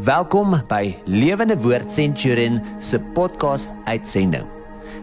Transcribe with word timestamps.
Welkom 0.00 0.54
by 0.72 0.94
Lewende 1.04 1.52
Woord 1.60 1.92
Centurion 1.92 2.62
se 2.80 2.96
podcast 3.12 3.68
uitsending. 3.84 4.46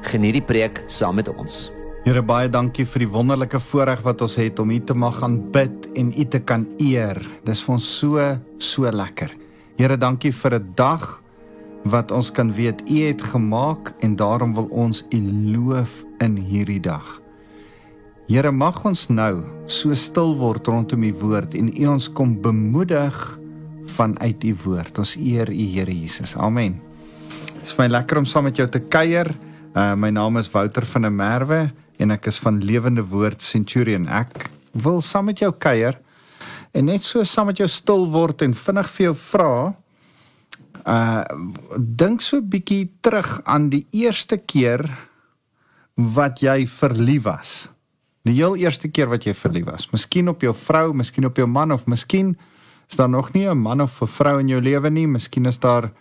Geniet 0.01 0.39
die 0.39 0.41
preek 0.41 0.79
saam 0.89 1.19
met 1.21 1.27
ons. 1.29 1.67
Here 2.07 2.23
baie 2.25 2.49
dankie 2.49 2.87
vir 2.89 3.03
die 3.03 3.09
wonderlike 3.13 3.61
voorreg 3.61 4.01
wat 4.01 4.23
ons 4.25 4.39
het 4.41 4.57
om 4.57 4.71
U 4.73 4.79
te 4.81 4.95
mag 4.97 5.19
aanbid 5.21 5.85
en 5.93 6.09
U 6.09 6.25
te 6.25 6.41
kan 6.41 6.65
eer. 6.81 7.21
Dis 7.45 7.61
vir 7.61 7.75
ons 7.75 7.85
so 7.85 8.25
so 8.57 8.89
lekker. 8.89 9.29
Here 9.77 9.93
dankie 9.93 10.31
vir 10.33 10.57
'n 10.57 10.73
dag 10.73 11.21
wat 11.85 12.11
ons 12.11 12.31
kan 12.31 12.49
weet 12.49 12.81
U 12.89 12.97
het 13.05 13.21
gemaak 13.21 13.93
en 14.01 14.15
daarom 14.15 14.55
wil 14.55 14.69
ons 14.71 15.05
U 15.13 15.21
loof 15.53 16.03
in 16.19 16.35
hierdie 16.35 16.81
dag. 16.81 17.21
Here 18.27 18.51
mag 18.51 18.83
ons 18.85 19.07
nou 19.09 19.43
so 19.67 19.93
stil 19.93 20.35
word 20.35 20.65
rondom 20.67 21.03
U 21.03 21.13
woord 21.13 21.53
en 21.53 21.69
U 21.77 21.87
ons 21.87 22.09
kom 22.09 22.41
bemoedig 22.41 23.39
vanuit 23.95 24.43
u 24.43 24.53
woord. 24.63 25.01
Ons 25.01 25.15
eer 25.15 25.49
u 25.49 25.65
Here 25.73 25.93
Jesus. 25.93 26.35
Amen. 26.35 26.79
Dit 27.29 27.67
is 27.67 27.75
my 27.77 27.87
lekker 27.87 28.17
om 28.21 28.25
saam 28.25 28.47
met 28.47 28.57
jou 28.57 28.67
te 28.69 28.79
kuier. 28.79 29.33
Uh 29.75 29.93
my 29.99 30.09
naam 30.09 30.37
is 30.37 30.49
Wouter 30.51 30.85
van 30.85 31.07
der 31.07 31.13
Merwe 31.13 31.59
en 31.99 32.11
ek 32.15 32.29
is 32.31 32.39
van 32.39 32.61
Lewende 32.63 33.03
Woord 33.05 33.41
Centurion. 33.41 34.07
Ek 34.07 34.49
wil 34.73 35.01
saam 35.01 35.29
met 35.29 35.41
jou 35.43 35.51
kuier 35.51 35.99
en 36.71 36.85
net 36.85 37.03
so 37.03 37.23
saam 37.23 37.49
met 37.51 37.59
jou 37.59 37.67
stil 37.69 38.07
word 38.13 38.41
en 38.45 38.55
vinnig 38.55 38.89
vir 38.95 39.09
jou 39.09 39.15
vra 39.25 39.53
uh 40.89 41.23
dink 41.77 42.21
so 42.21 42.37
'n 42.37 42.49
bietjie 42.49 42.89
terug 43.01 43.41
aan 43.43 43.69
die 43.69 43.85
eerste 43.91 44.37
keer 44.37 44.87
wat 45.95 46.39
jy 46.39 46.65
verlief 46.67 47.23
was. 47.23 47.67
Die 48.23 48.35
heel 48.35 48.55
eerste 48.55 48.87
keer 48.87 49.09
wat 49.09 49.25
jy 49.25 49.33
verlief 49.33 49.65
was. 49.65 49.89
Miskien 49.91 50.29
op 50.29 50.41
jou 50.41 50.53
vrou, 50.55 50.93
miskien 50.93 51.25
op 51.25 51.37
jou 51.37 51.47
man 51.47 51.71
of 51.71 51.85
miskien 51.87 52.37
is 52.89 52.97
daar 52.97 53.09
nog 53.09 53.33
nie 53.33 53.47
'n 53.47 53.57
man 53.57 53.81
of 53.81 54.01
'n 54.01 54.07
vrou 54.07 54.39
in 54.39 54.47
jou 54.47 54.61
lewe 54.61 54.89
nie, 54.89 55.07
miskien 55.07 55.45
is 55.45 55.59
daar 55.59 55.91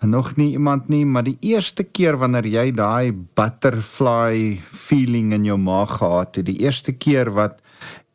nog 0.00 0.36
nie 0.36 0.52
iemand 0.52 0.88
nie, 0.88 1.06
maar 1.06 1.22
die 1.22 1.38
eerste 1.40 1.82
keer 1.82 2.16
wanneer 2.16 2.46
jy 2.46 2.72
daai 2.72 3.12
butterfly 3.12 4.60
feeling 4.70 5.32
in 5.32 5.44
jou 5.44 5.58
maag 5.58 5.98
gehad 5.98 6.36
het, 6.36 6.46
die 6.46 6.60
eerste 6.60 6.92
keer 6.92 7.30
wat 7.30 7.60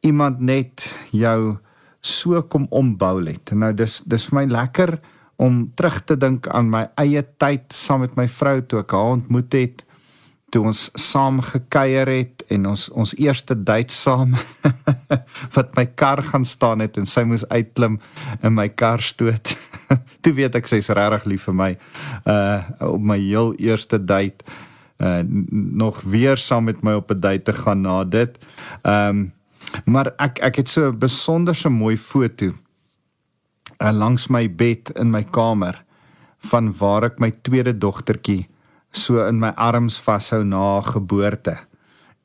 iemand 0.01 0.39
net 0.39 0.83
jou 1.11 1.57
so 2.01 2.41
kom 2.41 2.67
ombou 2.69 3.23
het. 3.25 3.51
Nou 3.51 3.73
dis 3.73 4.01
dis 4.05 4.25
vir 4.25 4.35
my 4.35 4.45
lekker 4.45 4.99
om 5.37 5.71
terug 5.75 6.01
te 6.05 6.17
dink 6.17 6.47
aan 6.47 6.69
my 6.69 6.87
eie 6.97 7.23
tyd 7.37 7.73
saam 7.73 7.99
met 7.99 8.15
my 8.15 8.27
vrou 8.27 8.61
toe 8.61 8.79
ek 8.79 8.91
haar 8.91 9.17
ontmoet 9.17 9.53
het 9.53 9.86
toe 10.57 10.65
ons 10.65 10.87
saam 10.97 11.37
gekuier 11.45 12.09
het 12.09 12.41
en 12.53 12.65
ons 12.71 12.87
ons 12.97 13.13
eerste 13.21 13.53
date 13.53 13.93
saam 13.93 14.33
wat 15.55 15.75
my 15.77 15.85
kar 15.99 16.23
gaan 16.31 16.47
staan 16.49 16.81
het 16.81 16.97
en 16.97 17.05
sy 17.05 17.21
moes 17.29 17.45
uitklim 17.51 17.99
in 18.41 18.55
my 18.57 18.65
kar 18.73 19.03
stoot. 19.05 19.53
toe 20.25 20.33
weet 20.33 20.57
ek 20.57 20.69
sy's 20.69 20.89
regtig 20.89 21.27
lief 21.29 21.45
vir 21.45 21.57
my. 21.61 21.69
Uh 22.25 22.89
op 22.89 23.05
my 23.13 23.19
heel 23.21 23.53
eerste 23.61 24.01
date 24.01 24.41
uh 24.97 25.21
nog 25.29 26.01
weer 26.01 26.41
saam 26.41 26.65
met 26.71 26.81
my 26.81 26.97
op 26.97 27.13
'n 27.13 27.21
date 27.21 27.51
te 27.51 27.53
gaan 27.53 27.85
na 27.85 28.03
dit. 28.03 28.33
Um 28.81 29.31
maar 29.85 30.13
ek 30.17 30.41
ek 30.41 30.63
het 30.63 30.69
so 30.73 30.89
'n 30.89 30.97
besonderse 30.97 31.69
mooi 31.69 31.97
foto 31.97 32.53
uh, 33.77 33.91
langs 33.93 34.27
my 34.27 34.47
bed 34.49 34.89
in 34.95 35.11
my 35.11 35.23
kamer 35.23 35.83
van 36.49 36.73
waar 36.73 37.03
ek 37.03 37.19
my 37.19 37.31
tweede 37.41 37.77
dogtertjie 37.77 38.47
so 38.97 39.25
in 39.27 39.39
my 39.39 39.53
arms 39.55 39.97
vashou 40.01 40.43
na 40.43 40.81
geboorte. 40.81 41.55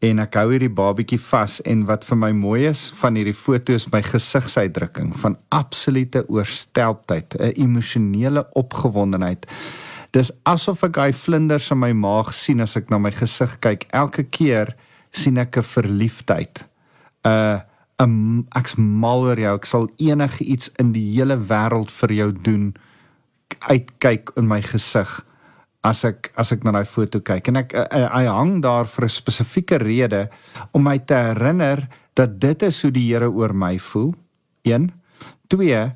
En 0.03 0.19
ek 0.19 0.35
hou 0.41 0.49
hierdie 0.51 0.73
babatjie 0.73 1.21
vas 1.29 1.61
en 1.69 1.85
wat 1.87 2.03
vir 2.09 2.19
my 2.19 2.33
mooi 2.35 2.65
is 2.67 2.89
van 2.99 3.15
hierdie 3.19 3.37
foto's 3.37 3.87
my 3.93 4.01
gesigsuitdrukking 4.03 5.13
van 5.23 5.37
absolute 5.55 6.25
oorstelptheid, 6.27 7.37
'n 7.39 7.53
emosionele 7.55 8.47
opgewondenheid. 8.59 9.47
Dis 10.11 10.33
asof 10.43 10.83
ek 10.83 10.97
hy 10.97 11.13
vlinders 11.13 11.71
in 11.71 11.79
my 11.79 11.93
maag 11.93 12.35
sien 12.35 12.61
as 12.61 12.77
ek 12.77 12.91
na 12.91 12.99
my 12.99 13.11
gesig 13.11 13.61
kyk. 13.61 13.87
Elke 13.93 14.25
keer 14.25 14.75
sien 15.13 15.39
ek 15.39 15.57
'n 15.57 15.63
verliefdheid. 15.63 16.65
'n 17.25 17.63
'n 18.01 18.47
ek's 18.57 18.75
mal 18.77 19.23
oor 19.23 19.39
jou. 19.39 19.55
Ek 19.55 19.67
sal 19.67 19.89
enige 19.99 20.45
iets 20.45 20.71
in 20.79 20.93
die 20.93 21.15
hele 21.15 21.37
wêreld 21.37 21.91
vir 21.91 22.13
jou 22.13 22.33
doen 22.33 22.75
uitkyk 23.69 24.33
in 24.37 24.49
my 24.49 24.61
gesig 24.61 25.23
as 25.83 26.05
ek 26.07 26.31
as 26.39 26.53
ek 26.55 26.63
na 26.65 26.73
daai 26.77 26.87
foto 26.87 27.21
kyk 27.21 27.51
en 27.51 27.59
ek 27.65 27.75
hy 27.75 28.25
hang 28.27 28.61
daar 28.63 28.87
vir 28.87 29.05
'n 29.05 29.17
spesifieke 29.19 29.79
rede 29.83 30.29
om 30.73 30.83
my 30.83 30.99
te 30.99 31.15
herinner 31.15 31.89
dat 32.15 32.41
dit 32.41 32.63
is 32.63 32.83
hoe 32.83 32.91
die 32.91 33.09
Here 33.09 33.31
oor 33.31 33.55
my 33.55 33.79
voel. 33.79 34.15
1 34.65 34.91
2 35.49 35.93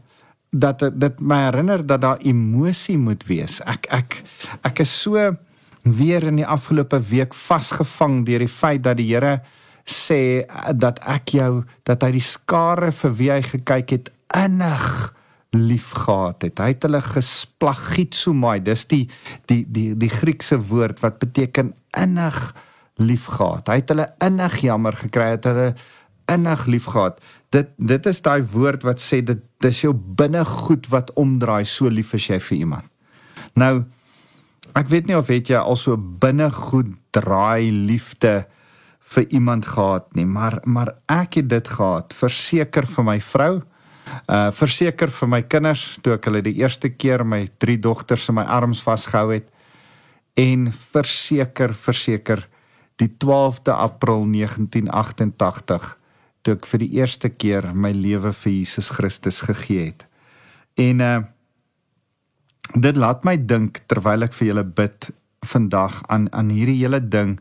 dat 0.51 0.83
dit 1.01 1.21
my 1.21 1.51
herinner 1.51 1.87
dat 1.87 2.01
daar 2.01 2.19
emosie 2.19 2.99
moet 2.99 3.27
wees. 3.27 3.61
Ek 3.61 3.87
ek 3.91 4.23
ek 4.65 4.81
is 4.81 4.91
so 5.03 5.37
weer 5.83 6.25
in 6.25 6.37
die 6.37 6.47
afgelope 6.47 6.99
week 7.11 7.35
vasgevang 7.35 8.25
deur 8.27 8.43
die 8.43 8.51
feit 8.51 8.83
dat 8.83 8.97
die 8.97 9.13
Here 9.13 9.41
sê 9.87 10.47
dat 10.75 10.99
ek 11.07 11.37
jou 11.39 11.65
dat 11.87 12.03
hy 12.03 12.11
die 12.17 12.25
skare 12.25 12.91
vir 12.93 13.13
wie 13.19 13.31
hy 13.31 13.43
gekyk 13.43 13.91
het 13.91 14.11
innig 14.35 15.15
lief 15.56 15.91
gehad 15.91 16.43
het. 16.43 16.61
Hy 16.61 16.72
het 16.75 16.87
hulle 16.87 17.00
gesplagitsomai. 17.05 18.61
Dis 18.65 18.87
die 18.91 19.05
die 19.50 19.65
die 19.69 19.91
die 19.99 20.12
Griekse 20.12 20.59
woord 20.71 21.03
wat 21.05 21.19
beteken 21.22 21.75
innig 21.97 22.41
lief 22.97 23.27
gehad. 23.37 23.69
Hy 23.69 23.81
het 23.83 23.93
hulle 23.93 24.09
innig 24.25 24.61
jammer 24.65 24.97
gekry 24.97 25.34
het 25.34 25.49
hulle 25.49 25.75
innig 26.33 26.67
lief 26.67 26.89
gehad. 26.93 27.21
Dit 27.55 27.72
dit 27.77 28.06
is 28.06 28.22
daai 28.22 28.43
woord 28.53 28.87
wat 28.87 29.03
sê 29.03 29.22
dit 29.25 29.43
dis 29.65 29.81
jou 29.84 29.93
binnegoed 29.94 30.89
wat 30.93 31.12
omdraai 31.17 31.65
so 31.65 31.91
lief 31.93 32.15
as 32.17 32.28
jy 32.31 32.41
vir 32.49 32.59
iemand. 32.59 32.91
Nou 33.55 33.84
ek 34.77 34.91
weet 34.93 35.06
nie 35.09 35.17
of 35.17 35.31
het 35.33 35.49
jy 35.49 35.61
al 35.61 35.78
so 35.81 35.97
binnegoed 35.97 36.93
draai 37.17 37.71
liefde 37.71 38.44
vir 39.15 39.25
iemand 39.31 39.67
gehad 39.67 40.09
nie, 40.19 40.27
maar 40.27 40.59
maar 40.65 40.97
ek 41.06 41.38
het 41.41 41.49
dit 41.49 41.69
gehad 41.69 42.15
verseker 42.17 42.87
vir 42.91 43.06
my 43.06 43.21
vrou 43.23 43.62
uh 44.27 44.50
verseker 44.55 45.11
vir 45.11 45.28
my 45.28 45.43
kinders 45.43 45.99
toe 46.03 46.15
ek 46.17 46.28
hulle 46.28 46.43
die 46.47 46.56
eerste 46.61 46.91
keer 46.91 47.25
my 47.25 47.47
drie 47.59 47.78
dogters 47.78 48.28
in 48.31 48.39
my 48.39 48.44
arms 48.44 48.83
vasgehou 48.83 49.33
het 49.34 49.49
en 50.37 50.69
verseker 50.72 51.75
verseker 51.75 52.47
die 53.00 53.11
12de 53.25 53.72
April 53.72 54.25
1988 54.33 55.97
toe 56.47 56.55
ek 56.56 56.69
vir 56.71 56.83
die 56.84 56.93
eerste 57.00 57.31
keer 57.33 57.72
my 57.75 57.91
lewe 57.93 58.33
vir 58.33 58.53
Jesus 58.53 58.93
Christus 58.94 59.43
gegee 59.49 59.91
het. 59.91 60.06
En 60.78 61.00
uh 61.00 61.17
dit 62.75 62.97
laat 62.99 63.23
my 63.25 63.37
dink 63.38 63.78
terwyl 63.87 64.27
ek 64.27 64.34
vir 64.34 64.49
julle 64.49 64.65
bid 64.67 65.06
vandag 65.47 66.00
aan 66.11 66.27
aan 66.34 66.49
hierdie 66.50 66.81
hele 66.81 66.99
ding 66.99 67.37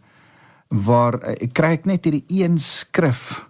waar 0.70 1.18
uh, 1.18 1.34
ek 1.34 1.56
kry 1.58 1.72
ek 1.80 1.88
net 1.90 2.06
hierdie 2.06 2.28
een 2.30 2.60
skrif 2.62 3.42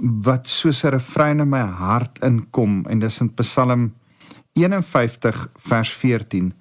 wat 0.00 0.48
soos 0.48 0.84
'n 0.84 0.90
refrein 0.90 1.40
in 1.40 1.48
my 1.48 1.60
hart 1.60 2.18
inkom 2.24 2.86
en 2.88 2.98
dis 2.98 3.20
in 3.20 3.34
Psalm 3.34 3.92
51 4.52 5.48
vers 5.56 5.92
14 5.92 6.52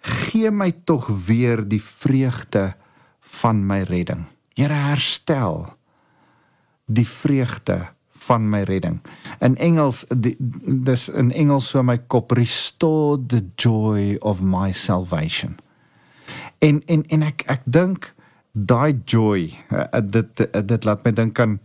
gee 0.00 0.50
my 0.50 0.72
tog 0.84 1.06
weer 1.26 1.68
die 1.68 1.82
vreugde 1.82 2.74
van 3.20 3.66
my 3.66 3.82
redding. 3.82 4.24
Here 4.54 4.74
herstel 4.74 5.76
die 6.86 7.06
vreugde 7.06 7.88
van 8.26 8.48
my 8.50 8.62
redding. 8.62 9.00
In 9.40 9.56
Engels 9.56 10.04
die, 10.08 10.36
dis 10.38 11.08
in 11.08 11.32
Engels 11.32 11.68
so 11.68 11.82
my 11.82 11.98
kop 11.98 12.32
restore 12.32 13.18
the 13.26 13.42
joy 13.56 14.16
of 14.20 14.42
my 14.42 14.72
salvation. 14.72 15.58
En 16.58 16.82
en 16.86 17.04
en 17.04 17.22
ek 17.22 17.44
ek 17.46 17.62
dink 17.64 18.14
daai 18.52 18.96
joy 19.04 19.50
uh, 19.70 20.00
dit, 20.00 20.36
dit 20.36 20.68
dit 20.68 20.84
laat 20.84 21.04
my 21.04 21.12
dink 21.12 21.40
aan 21.40 21.58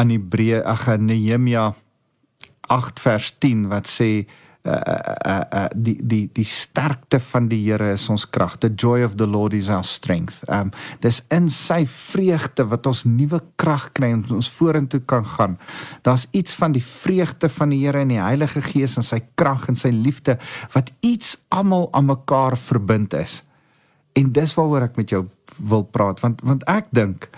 aan 0.00 0.12
Hebreë 0.14 0.62
ag 0.64 0.86
Nehemia 0.98 1.70
8 2.70 3.02
vers 3.04 3.34
10 3.42 3.66
wat 3.68 3.88
sê 3.90 4.10
uh, 4.62 4.72
uh, 4.72 5.40
uh, 5.56 5.64
die 5.74 5.96
die 6.00 6.26
die 6.32 6.46
sterkte 6.46 7.20
van 7.20 7.48
die 7.50 7.58
Here 7.64 7.92
is 7.94 8.06
ons 8.12 8.26
krag. 8.30 8.58
The 8.60 8.70
joy 8.70 9.02
of 9.04 9.16
the 9.20 9.26
Lord 9.26 9.54
is 9.56 9.68
our 9.68 9.84
strength. 9.84 10.42
Um 10.48 10.70
dis 11.04 11.22
in 11.32 11.48
sy 11.52 11.82
vreugde 11.88 12.66
wat 12.70 12.86
ons 12.86 13.02
nuwe 13.08 13.40
krag 13.60 13.90
kry 13.96 14.12
en 14.14 14.24
ons 14.36 14.50
vorentoe 14.60 15.00
kan 15.00 15.26
gaan. 15.36 15.58
Daar's 16.06 16.28
iets 16.30 16.54
van 16.56 16.76
die 16.76 16.84
vreugde 16.84 17.48
van 17.48 17.74
die 17.74 17.82
Here 17.84 18.04
en 18.04 18.14
die 18.14 18.22
Heilige 18.22 18.62
Gees 18.64 18.96
en 19.00 19.06
sy 19.06 19.22
krag 19.34 19.68
en 19.72 19.78
sy 19.78 19.92
liefde 19.94 20.38
wat 20.76 20.92
iets 21.00 21.36
almal 21.48 21.88
aan 21.92 22.10
mekaar 22.12 22.58
verbind 22.60 23.16
is. 23.16 23.40
En 24.16 24.32
dis 24.32 24.54
waaroor 24.56 24.90
ek 24.90 24.96
met 25.00 25.12
jou 25.12 25.26
wil 25.56 25.84
praat 25.84 26.20
want 26.24 26.40
want 26.46 26.64
ek 26.70 26.88
dink 26.94 27.28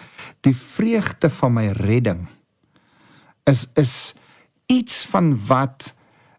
die 0.47 0.55
vreugde 0.55 1.31
van 1.31 1.55
my 1.55 1.69
redding 1.83 2.27
is 3.45 3.67
is 3.75 4.15
iets 4.67 5.07
van 5.11 5.33
wat 5.47 5.93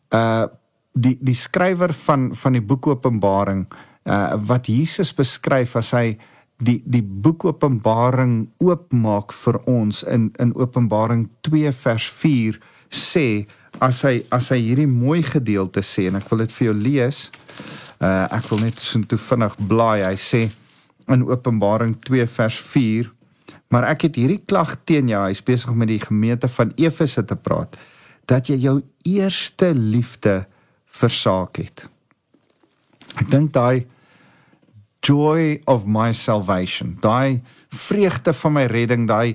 uh 0.10 0.46
die 0.94 1.18
die 1.22 1.36
skrywer 1.36 1.94
van 1.94 2.36
van 2.38 2.54
die 2.54 2.62
boek 2.62 2.88
Openbaring 2.88 3.66
uh 4.06 4.36
wat 4.46 4.68
Jesus 4.70 5.14
beskryf 5.14 5.76
as 5.76 5.92
hy 5.92 6.18
die 6.62 6.82
die 6.86 7.04
boek 7.04 7.46
Openbaring 7.50 8.36
oopmaak 8.62 9.34
vir 9.34 9.60
ons 9.70 10.04
in 10.04 10.30
in 10.40 10.54
Openbaring 10.56 11.30
2 11.42 11.72
vers 11.72 12.10
4 12.22 12.60
sê 12.94 13.48
as 13.82 14.04
hy 14.06 14.22
as 14.32 14.52
hy 14.54 14.60
hierdie 14.62 14.90
mooi 14.90 15.24
gedeelte 15.26 15.82
sê 15.82 16.08
en 16.10 16.20
ek 16.22 16.30
wil 16.32 16.44
dit 16.46 16.54
vir 16.60 16.68
jou 16.70 16.76
lees. 16.78 17.24
Uh 18.04 18.28
ek 18.30 18.50
wil 18.52 18.62
net 18.62 18.80
so 18.80 19.02
toe 19.08 19.18
vinnig 19.18 19.58
blaai. 19.58 20.06
Hy 20.06 20.16
sê 20.20 20.44
in 21.12 21.26
Openbaring 21.28 21.98
2 22.06 22.28
vers 22.38 22.60
4 22.74 23.10
Maar 23.74 23.90
ek 23.90 24.06
het 24.06 24.20
hierdie 24.22 24.44
klag 24.46 24.76
teen 24.86 25.10
jou, 25.10 25.24
hy's 25.26 25.42
besig 25.42 25.74
met 25.74 25.90
die 25.90 26.02
gemeente 26.02 26.50
van 26.52 26.76
Efese 26.78 27.24
te 27.26 27.38
praat, 27.40 27.74
dat 28.30 28.52
jy 28.52 28.60
jou 28.62 28.76
eerste 29.10 29.72
liefde 29.74 30.44
versaak 31.00 31.58
het. 31.58 31.88
Ek 33.18 33.26
dink 33.34 33.50
daai 33.58 33.88
joy 35.04 35.58
of 35.68 35.88
my 35.90 36.12
salvation, 36.16 36.94
daai 37.02 37.42
vreugde 37.74 38.36
van 38.38 38.56
my 38.60 38.68
redding, 38.70 39.10
daai 39.10 39.34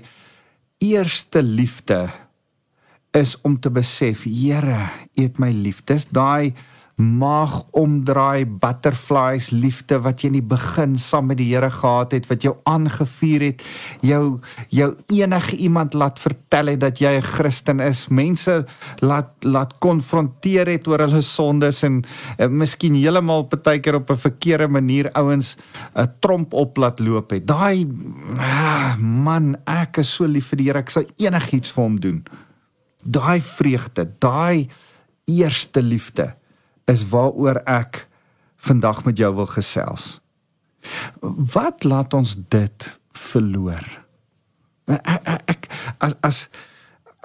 eerste 0.78 1.42
liefde 1.42 2.06
is 3.18 3.34
om 3.42 3.58
te 3.58 3.70
besef, 3.74 4.22
Here, 4.22 4.86
U 5.18 5.22
het 5.24 5.38
my 5.42 5.50
lief. 5.50 5.82
Dis 5.88 6.06
daai 6.14 6.54
mag 6.98 7.62
omdraai 7.78 8.42
butterflies 8.58 9.52
liefde 9.54 10.00
wat 10.02 10.22
jy 10.22 10.32
in 10.32 10.38
die 10.40 10.48
begin 10.50 10.96
saam 10.98 11.28
met 11.30 11.38
die 11.38 11.46
Here 11.52 11.70
gehad 11.70 12.10
het 12.16 12.26
wat 12.26 12.42
jou 12.42 12.56
aangevuur 12.66 13.44
het 13.46 13.62
jou 14.02 14.40
jou 14.74 14.88
enige 15.14 15.56
iemand 15.62 15.94
laat 15.94 16.18
vertel 16.18 16.72
het 16.72 16.80
dat 16.80 16.98
jy 16.98 17.12
'n 17.18 17.22
Christen 17.22 17.80
is. 17.80 18.08
Mense 18.08 18.66
laat 18.98 19.30
laat 19.40 19.78
konfronteer 19.78 20.66
het 20.66 20.88
oor 20.88 20.98
hulle 20.98 21.22
sondes 21.22 21.82
en, 21.82 22.02
en 22.36 22.56
miskien 22.56 22.94
heeltemal 22.94 23.44
partykeer 23.44 23.94
op 23.94 24.10
'n 24.10 24.16
verkeerde 24.16 24.68
manier 24.68 25.10
ouens 25.12 25.56
'n 25.94 26.10
tromp 26.20 26.52
op 26.52 26.76
laat 26.76 26.98
loop 26.98 27.30
het. 27.30 27.46
Daai 27.46 27.86
ah, 28.38 28.96
man 28.96 29.56
ek 29.66 29.98
is 29.98 30.14
so 30.14 30.26
lief 30.26 30.48
vir 30.48 30.56
die 30.56 30.66
Here 30.66 30.78
ek 30.78 30.90
sal 30.90 31.04
enigiets 31.16 31.70
vir 31.70 31.82
hom 31.82 32.00
doen. 32.00 32.24
Daai 33.02 33.40
vreugde 33.40 34.10
daai 34.18 34.66
eerste 35.24 35.82
liefde 35.82 36.37
is 36.88 37.04
waaroor 37.12 37.60
ek 37.68 38.06
vandag 38.68 39.04
met 39.06 39.18
jou 39.18 39.30
wil 39.34 39.48
gesels. 39.50 40.18
Wat 41.20 41.84
laat 41.84 42.14
ons 42.16 42.34
dit 42.50 42.88
verloor? 43.30 43.86
Ek, 44.88 45.28
ek 45.46 45.68
as 46.00 46.16
as 46.24 46.38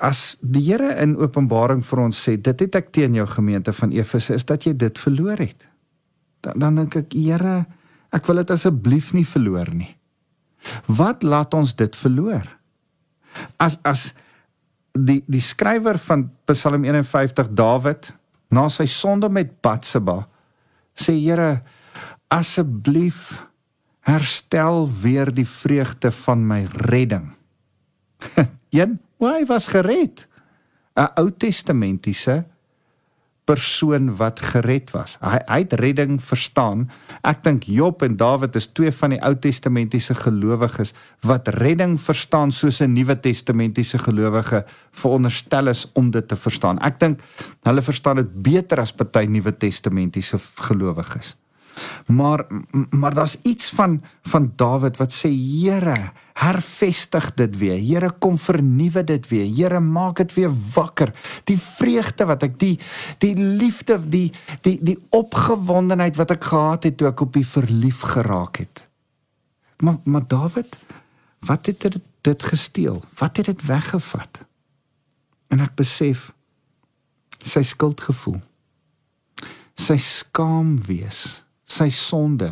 as 0.04 0.21
die 0.42 0.63
Here 0.65 0.89
in 1.00 1.13
Openbaring 1.21 1.83
vir 1.86 2.00
ons 2.01 2.18
sê, 2.25 2.36
dit 2.36 2.63
het 2.65 2.75
ek 2.75 2.89
teen 2.92 3.13
jou 3.15 3.27
gemeente 3.30 3.71
van 3.77 3.94
Efese 3.94 4.33
is 4.36 4.44
dat 4.50 4.65
jy 4.65 4.74
dit 4.75 5.00
verloor 5.00 5.39
het. 5.39 5.68
Dan 6.44 6.59
dan 6.59 6.81
dink 6.81 6.98
ek, 7.00 7.13
Here, 7.16 7.63
ek 8.12 8.27
wil 8.27 8.42
dit 8.42 8.51
asseblief 8.51 9.13
nie 9.13 9.25
verloor 9.25 9.71
nie. 9.71 9.94
Wat 10.92 11.24
laat 11.24 11.54
ons 11.54 11.75
dit 11.77 11.95
verloor? 11.95 12.50
As 13.62 13.77
as 13.88 14.09
die 14.94 15.21
die 15.25 15.42
skrywer 15.42 15.98
van 15.98 16.27
Psalm 16.50 16.83
51 16.86 17.54
Dawid 17.56 18.12
na 18.54 18.70
sy 18.70 18.86
sonde 18.90 19.30
met 19.34 19.56
Batseba 19.66 20.22
sê 20.94 21.16
Here 21.18 21.64
asseblief 22.34 23.32
herstel 24.06 24.86
weer 25.02 25.32
die 25.34 25.48
vreugde 25.48 26.12
van 26.24 26.44
my 26.48 26.64
redding. 26.90 27.32
Een, 28.74 28.98
hy 29.24 29.46
was 29.50 29.70
gered. 29.72 30.28
'n 30.94 31.10
Ou 31.18 31.30
Testamentiese 31.32 32.44
persoon 33.45 34.16
wat 34.16 34.40
gered 34.40 34.92
was. 34.95 35.18
Hy, 35.22 35.40
hy 35.48 35.60
het 35.66 35.75
redding 35.80 36.18
verstaan. 36.24 36.88
Ek 37.28 37.44
dink 37.44 37.68
Job 37.68 38.04
en 38.06 38.16
Dawid 38.19 38.56
is 38.56 38.69
twee 38.72 38.92
van 38.95 39.16
die 39.16 39.19
Ou 39.25 39.34
Testamentiese 39.36 40.16
gelowiges 40.16 40.94
wat 41.28 41.51
redding 41.60 41.98
verstaan 42.00 42.51
soos 42.51 42.81
'n 42.81 42.94
Nuwe 42.94 43.19
Testamentiese 43.19 43.98
gelowige 43.98 44.66
veronderstel 44.92 45.68
is 45.68 45.86
om 45.94 46.12
dit 46.12 46.28
te 46.28 46.36
verstaan. 46.36 46.80
Ek 46.80 47.00
dink 47.00 47.19
hulle 47.63 47.81
verstaan 47.81 48.16
dit 48.16 48.42
beter 48.44 48.80
as 48.80 48.92
party 48.92 49.25
Nuwe 49.25 49.57
Testamentiese 49.57 50.40
gelowiges. 50.56 51.36
Maar 52.06 52.46
maar 52.90 53.14
daar's 53.14 53.38
iets 53.42 53.70
van 53.70 54.04
van 54.22 54.54
Dawid 54.56 54.98
wat 54.98 55.14
sê 55.14 55.30
Here, 55.30 56.12
hervestig 56.34 57.34
dit 57.34 57.58
weer. 57.58 57.78
Here 57.78 58.12
kom 58.12 58.38
vernuwe 58.38 59.04
dit 59.04 59.28
weer. 59.28 59.46
Here 59.56 59.80
maak 59.80 60.16
dit 60.16 60.34
weer 60.34 60.52
wakker. 60.74 61.14
Die 61.44 61.58
vreugde 61.58 62.25
wat 62.25 62.44
ek 62.44 62.60
die 62.60 62.80
die 63.18 63.36
liefde, 63.36 64.00
die 64.10 64.31
die 64.62 64.78
die 64.81 64.98
opgewondenheid 65.10 66.16
wat 66.16 66.31
ek 66.31 66.50
gehad 66.52 66.84
het 66.90 66.98
toe 66.98 67.08
ek 67.12 67.25
op 67.25 67.36
U 67.36 67.44
verlief 67.44 68.02
geraak 68.16 68.58
het. 68.64 68.88
Maar 69.84 70.00
maar 70.04 70.28
Dawid, 70.28 70.78
wat 71.40 71.66
het 71.66 71.81
dit 71.81 72.02
dit 72.24 72.44
gesteel? 72.44 73.04
Wat 73.19 73.38
het 73.38 73.46
dit 73.46 73.66
weggevat? 73.66 74.40
En 75.48 75.60
ek 75.60 75.76
besef 75.76 76.31
sy 77.44 77.62
skuldgevoel. 77.62 78.40
Sy 79.76 79.98
skaam 80.00 80.78
wees 80.86 81.43
sy 81.74 81.90
sonde. 81.94 82.52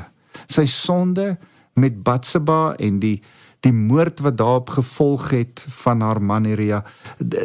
Sy 0.51 0.65
sonde 0.69 1.35
met 1.79 2.03
Batseba 2.03 2.73
en 2.79 2.99
die 3.03 3.19
die 3.61 3.73
moord 3.73 4.23
wat 4.25 4.39
daarop 4.39 4.71
gevolg 4.73 5.27
het 5.35 5.61
van 5.83 6.01
haar 6.01 6.17
man 6.21 6.47
Uria. 6.49 6.79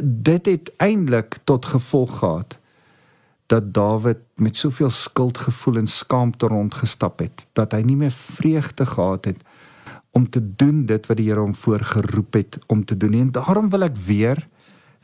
Dit 0.03 0.47
het 0.49 0.71
eintlik 0.81 1.37
tot 1.45 1.67
gevolg 1.69 2.19
gehad 2.19 2.57
dat 3.53 3.75
Dawid 3.75 4.23
met 4.35 4.57
soveel 4.57 4.91
skuldgevoel 4.91 5.77
en 5.77 5.87
skaamte 5.87 6.49
rondgestap 6.49 7.21
het 7.21 7.45
dat 7.53 7.77
hy 7.77 7.83
nie 7.85 7.99
meer 8.01 8.15
vreugde 8.17 8.87
gehad 8.87 9.29
het 9.29 9.45
om 10.17 10.25
te 10.31 10.41
doen 10.41 10.87
dit 10.89 11.07
wat 11.07 11.21
die 11.21 11.29
Here 11.29 11.45
hom 11.45 11.55
voorgeroep 11.55 12.41
het 12.41 12.59
om 12.67 12.85
te 12.85 12.97
doen. 12.97 13.13
En 13.13 13.31
daarom 13.37 13.69
wil 13.71 13.85
ek 13.85 14.01
weer 14.07 14.47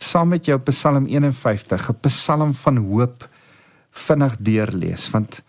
saam 0.00 0.32
met 0.32 0.48
jou 0.48 0.58
Psalm 0.72 1.06
51, 1.06 1.88
'n 1.90 2.00
Psalm 2.00 2.54
van 2.54 2.76
hoop 2.76 3.28
vinnig 3.90 4.36
deurlees 4.40 5.10
want 5.10 5.42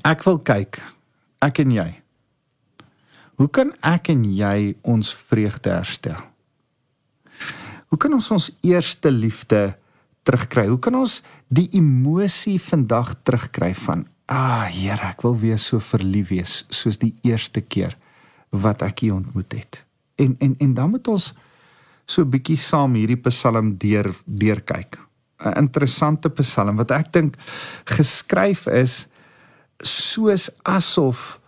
Ek 0.00 0.24
wil 0.24 0.40
kyk 0.40 0.80
ek 1.42 1.58
en 1.64 1.72
jy. 1.74 1.88
Hoe 3.40 3.48
kan 3.50 3.72
ek 3.82 4.12
en 4.12 4.22
jy 4.24 4.74
ons 4.86 5.10
vreugde 5.28 5.72
herstel? 5.72 6.20
Hoe 7.90 7.98
kan 8.00 8.14
ons 8.14 8.30
ons 8.32 8.48
eerste 8.64 9.10
liefde 9.12 9.74
terugkry? 10.24 10.68
Hoe 10.70 10.80
kan 10.80 10.96
ons 10.96 11.18
die 11.52 11.66
emosie 11.76 12.56
vandag 12.62 13.16
terugkry 13.26 13.72
van 13.82 14.06
ah 14.32 14.64
Here, 14.70 15.10
ek 15.10 15.24
wil 15.26 15.34
weer 15.36 15.58
so 15.60 15.82
verlief 15.82 16.30
wees 16.30 16.62
soos 16.72 16.96
die 17.02 17.12
eerste 17.26 17.60
keer 17.60 17.98
wat 18.52 18.84
ek 18.86 19.04
U 19.08 19.18
ontmoet 19.18 19.58
het. 19.58 19.82
En 20.16 20.36
en 20.40 20.56
en 20.60 20.74
dan 20.74 20.92
moet 20.94 21.08
ons 21.08 21.32
so 22.06 22.22
'n 22.22 22.30
bietjie 22.30 22.56
saam 22.56 22.94
hierdie 22.94 23.20
Psalm 23.28 23.76
deur 23.76 24.08
deur 24.24 24.60
kyk. 24.60 24.98
'n 25.44 25.58
Interessante 25.58 26.30
Psalm 26.30 26.76
wat 26.76 26.90
ek 26.90 27.12
dink 27.12 27.36
geskryf 27.84 28.66
is 28.66 29.06
soos 29.82 30.50
asof 30.62 31.42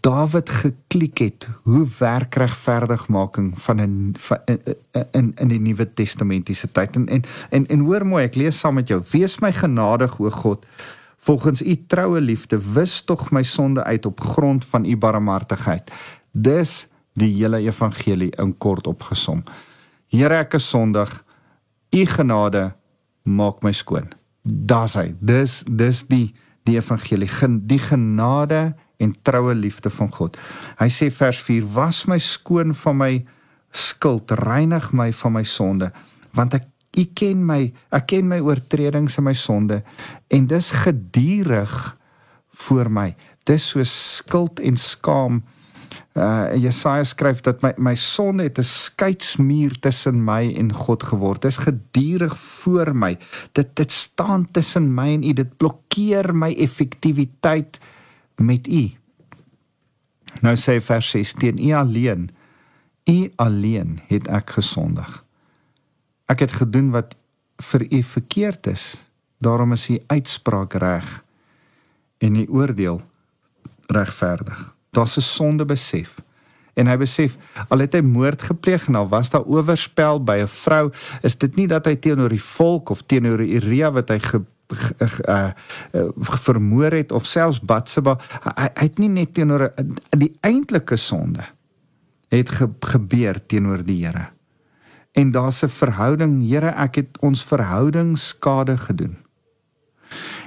Dawid 0.00 0.48
geklik 0.48 1.18
het 1.18 1.48
hoe 1.62 1.86
werk 1.98 2.34
regverdigmaking 2.34 3.58
van 3.58 3.80
'n 3.80 4.14
in 5.10 5.32
in 5.34 5.48
die 5.48 5.60
Nuwe 5.60 5.92
Testamentiese 5.92 6.72
tyd. 6.72 6.94
En 6.94 7.06
en 7.08 7.22
en, 7.50 7.66
en 7.66 7.80
hoor 7.80 8.06
mooi 8.06 8.24
ek 8.24 8.34
lees 8.34 8.58
saam 8.58 8.74
met 8.74 8.88
jou. 8.88 9.02
Wees 9.10 9.38
my 9.38 9.52
genadig 9.52 10.18
o 10.18 10.30
God. 10.30 10.66
Volgens 11.16 11.62
u 11.62 11.84
troue 11.86 12.20
liefde 12.20 12.72
wis 12.72 13.02
tog 13.02 13.30
my 13.30 13.42
sonde 13.42 13.84
uit 13.84 14.06
op 14.06 14.20
grond 14.20 14.64
van 14.64 14.84
u 14.84 14.96
barmhartigheid. 14.96 15.90
Dis 16.30 16.86
die 17.12 17.34
hele 17.34 17.58
evangelie 17.58 18.30
in 18.36 18.58
kort 18.58 18.86
opgesom. 18.86 19.42
Here 20.06 20.34
ek 20.34 20.54
is 20.54 20.68
sondig. 20.68 21.24
U 21.90 22.06
genade 22.06 22.74
maak 23.22 23.62
my 23.62 23.72
skoon. 23.72 24.08
Hy. 24.94 25.14
Dis 25.20 25.62
dis 25.66 26.04
die 26.08 26.34
die 26.68 26.76
evangelie, 26.78 27.30
die 27.66 27.80
genade 27.82 28.74
en 29.02 29.14
troue 29.22 29.54
liefde 29.54 29.90
van 29.90 30.10
God. 30.12 30.36
Hy 30.78 30.88
sê 30.88 31.10
vers 31.10 31.40
4: 31.42 31.66
"Was 31.74 32.04
my 32.06 32.18
skoon 32.18 32.74
van 32.74 32.96
my 32.96 33.24
skuld, 33.70 34.30
reinig 34.30 34.92
my 34.92 35.12
van 35.12 35.32
my 35.32 35.42
sonde, 35.42 35.92
want 36.32 36.54
ek 36.54 36.68
U 36.92 37.04
ken 37.16 37.40
my, 37.48 37.72
ek 37.88 38.10
ken 38.12 38.26
my 38.28 38.36
oortredings 38.44 39.16
en 39.16 39.24
my 39.24 39.32
sonde 39.32 39.78
en 40.28 40.46
dis 40.46 40.66
gedurig 40.82 41.72
voor 42.66 42.90
my. 42.92 43.06
Dis 43.48 43.64
so 43.72 43.84
skuld 43.88 44.60
en 44.60 44.76
skaam 44.76 45.40
uh 46.12 46.52
Jesaja 46.60 47.04
skryf 47.04 47.40
dat 47.40 47.62
my 47.62 47.72
my 47.76 47.94
sonde 47.96 48.42
het 48.42 48.58
'n 48.58 48.62
skeidsmuur 48.62 49.78
tussen 49.80 50.24
my 50.24 50.54
en 50.56 50.72
God 50.72 51.02
geword. 51.02 51.42
Dit 51.42 51.50
is 51.50 51.56
gedurig 51.56 52.38
voor 52.38 52.96
my. 52.96 53.18
Dit 53.52 53.76
dit 53.76 53.92
staan 53.92 54.50
tussen 54.50 54.94
my 54.94 55.12
en 55.14 55.24
U. 55.24 55.32
Dit 55.32 55.56
blokkeer 55.56 56.36
my 56.36 56.54
effektiwiteit 56.54 57.78
met 58.36 58.66
U. 58.66 58.90
Nou 60.40 60.56
sê 60.56 60.80
vers 60.80 61.10
6 61.10 61.32
teen 61.32 61.68
U 61.68 61.72
alleen. 61.72 62.30
U 63.04 63.32
alleen 63.36 64.00
het 64.06 64.28
ek 64.28 64.50
gesondig. 64.50 65.24
Ek 66.26 66.38
het 66.38 66.52
gedoen 66.52 66.90
wat 66.90 67.16
vir 67.56 67.86
U 67.90 68.02
verkeerd 68.02 68.66
is. 68.66 69.04
Daarom 69.38 69.72
is 69.72 69.88
U 69.88 69.98
uitspraak 70.06 70.74
reg 70.74 71.24
en 72.18 72.36
U 72.36 72.46
oordeel 72.48 73.02
regverdig 73.86 74.71
daar's 74.92 75.16
'n 75.16 75.20
sonde 75.20 75.64
besef 75.64 76.20
En 76.74 76.88
hy 76.88 76.96
besef 77.02 77.36
al 77.68 77.84
het 77.84 77.96
hy 77.96 78.00
moord 78.04 78.46
gepleeg 78.48 78.86
en 78.88 78.96
al 79.02 79.08
was 79.12 79.30
daar 79.32 79.44
oorspel 79.44 80.22
by 80.24 80.40
'n 80.40 80.48
vrou, 80.48 80.92
is 81.22 81.36
dit 81.36 81.56
nie 81.56 81.66
dat 81.66 81.86
hy 81.86 81.96
teenoor 81.96 82.28
die 82.28 82.42
volk 82.42 82.90
of 82.90 83.02
teenoor 83.06 83.40
Uria 83.40 83.90
wat 83.92 84.08
hy 84.08 84.18
ge, 84.18 84.40
ge, 84.68 84.94
uh, 85.28 85.50
uh, 85.92 86.08
vermoor 86.16 86.90
het 86.90 87.12
of 87.12 87.26
selfs 87.26 87.60
Batseba, 87.60 88.18
hy, 88.56 88.68
hy 88.74 88.86
het 88.88 88.98
nie 88.98 89.08
net 89.08 89.34
teenoor 89.34 89.72
die 90.16 90.32
eintlike 90.40 90.96
sonde 90.96 91.44
het 92.28 92.48
ge, 92.48 92.68
gebeur 92.80 93.46
teenoor 93.46 93.84
die 93.84 94.06
Here. 94.06 94.30
En 95.12 95.30
daar's 95.30 95.62
'n 95.62 95.68
verhouding, 95.68 96.48
Here, 96.48 96.72
ek 96.72 96.94
het 96.94 97.18
ons 97.20 97.44
verhouding 97.44 98.18
skade 98.18 98.76
gedoen. 98.76 99.16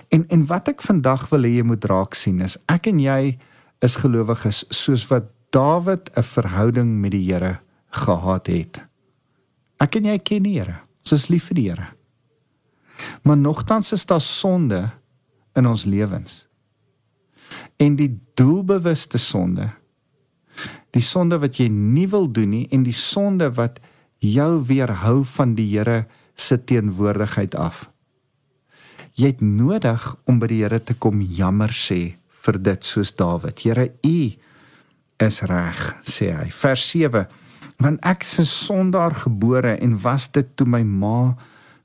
En 0.10 0.28
en 0.28 0.46
wat 0.46 0.68
ek 0.68 0.82
vandag 0.82 1.30
wil 1.30 1.42
hê 1.42 1.56
jy 1.56 1.64
moet 1.64 1.86
raak 1.86 2.14
sien 2.14 2.42
is 2.42 2.58
ek 2.66 2.88
en 2.88 3.00
jy 3.00 3.38
is 3.86 3.98
gelowiges 4.02 4.64
soos 4.74 5.06
wat 5.12 5.32
Dawid 5.56 6.10
'n 6.18 6.24
verhouding 6.24 7.00
met 7.00 7.12
die 7.12 7.32
Here 7.32 7.60
gehad 7.90 8.48
het. 8.48 8.84
Ek 9.80 9.96
en 9.96 10.06
jy 10.06 10.18
ken 10.20 10.44
die 10.44 10.60
Here. 10.60 10.82
Ons 11.04 11.12
is 11.12 11.28
lief 11.28 11.48
vir 11.48 11.56
die 11.56 11.70
Here. 11.70 11.88
Maar 13.24 13.38
nogtans 13.38 13.92
is 13.92 14.06
daar 14.06 14.22
sonde 14.22 14.92
in 15.56 15.68
ons 15.68 15.86
lewens. 15.86 16.48
En 17.78 17.96
die 17.96 18.20
doelbewuste 18.34 19.18
sonde, 19.18 19.72
die 20.92 21.02
sonde 21.02 21.40
wat 21.40 21.58
jy 21.58 21.68
nie 21.68 22.08
wil 22.08 22.32
doen 22.32 22.50
nie 22.50 22.68
en 22.72 22.84
die 22.84 22.96
sonde 22.96 23.52
wat 23.52 23.80
jou 24.20 24.66
weerhou 24.66 25.24
van 25.24 25.56
die 25.56 25.78
Here 25.78 26.08
se 26.36 26.64
teenwoordigheid 26.64 27.56
af. 27.56 27.90
Jy 29.14 29.26
het 29.26 29.42
nodig 29.42 30.16
om 30.26 30.40
by 30.40 30.48
die 30.48 30.64
Here 30.64 30.84
te 30.84 30.94
kom 30.94 31.22
jammer 31.22 31.72
sê 31.72 32.16
vir 32.46 32.62
dit 32.62 32.84
soos 32.84 33.14
Dawid. 33.16 33.60
Here, 33.66 33.90
U 34.06 34.18
is 35.26 35.42
reg, 35.48 35.82
sê 36.04 36.32
hy. 36.36 36.48
Vers 36.52 36.86
7: 36.92 37.26
Want 37.82 38.00
ek 38.06 38.24
is 38.24 38.40
'n 38.40 38.46
sondaar 38.46 39.16
gebore 39.16 39.78
en 39.80 40.00
was 40.02 40.32
dit 40.32 40.48
toe 40.56 40.68
my 40.68 40.84
ma 40.84 41.36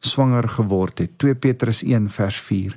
swanger 0.01 0.49
geword 0.49 0.99
het. 0.99 1.19
2 1.19 1.35
Petrus 1.35 1.83
1 1.83 2.09
vers 2.09 2.41
4 2.41 2.77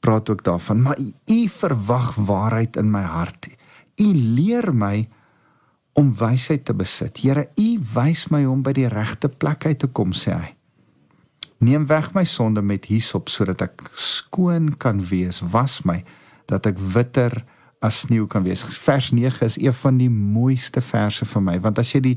praat 0.00 0.30
ook 0.30 0.42
daarvan, 0.42 0.82
maar 0.82 0.98
u 1.26 1.48
verwag 1.48 2.14
waarheid 2.14 2.76
in 2.76 2.90
my 2.90 3.02
hart. 3.02 3.48
U 3.96 4.08
leer 4.14 4.74
my 4.74 5.08
om 5.92 6.14
wysheid 6.16 6.64
te 6.64 6.74
besit. 6.74 7.20
Here, 7.22 7.48
u 7.54 7.78
wys 7.94 8.28
my 8.28 8.44
om 8.44 8.62
by 8.62 8.72
die 8.72 8.88
regte 8.88 9.28
plek 9.28 9.66
uit 9.66 9.78
te 9.78 9.86
kom, 9.86 10.12
sê 10.12 10.32
hy. 10.32 10.54
Neem 11.62 11.86
weg 11.86 12.10
my 12.14 12.24
sonde 12.24 12.62
met 12.62 12.88
hisop 12.90 13.28
sodat 13.30 13.62
ek 13.62 13.84
skoon 13.94 14.72
kan 14.82 14.98
wees. 15.06 15.38
Was 15.52 15.84
my 15.86 16.00
dat 16.46 16.66
ek 16.66 16.78
witter 16.78 17.44
as 17.82 17.98
sneeu 18.04 18.26
kan 18.30 18.44
wees. 18.46 18.62
Vers 18.84 19.10
9 19.10 19.46
is 19.46 19.56
een 19.58 19.74
van 19.74 19.96
die 19.98 20.10
mooiste 20.10 20.80
verse 20.80 21.26
vir 21.26 21.42
my 21.42 21.56
want 21.60 21.80
as 21.82 21.90
jy 21.94 22.00
die 22.04 22.16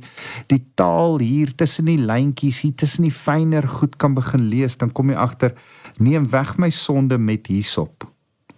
die 0.52 0.62
taal 0.78 1.18
hier 1.24 1.56
tussen 1.58 1.90
die 1.90 1.98
lyntjies 1.98 2.62
hier 2.62 2.76
tussen 2.78 3.08
die 3.08 3.14
fyner 3.14 3.66
goed 3.68 3.98
kan 4.02 4.14
begin 4.18 4.46
lees, 4.52 4.78
dan 4.78 4.94
kom 4.94 5.10
jy 5.10 5.18
agter 5.18 5.56
neem 5.98 6.28
weg 6.30 6.56
my 6.62 6.70
sonde 6.70 7.18
met 7.18 7.50
hisop. 7.50 8.06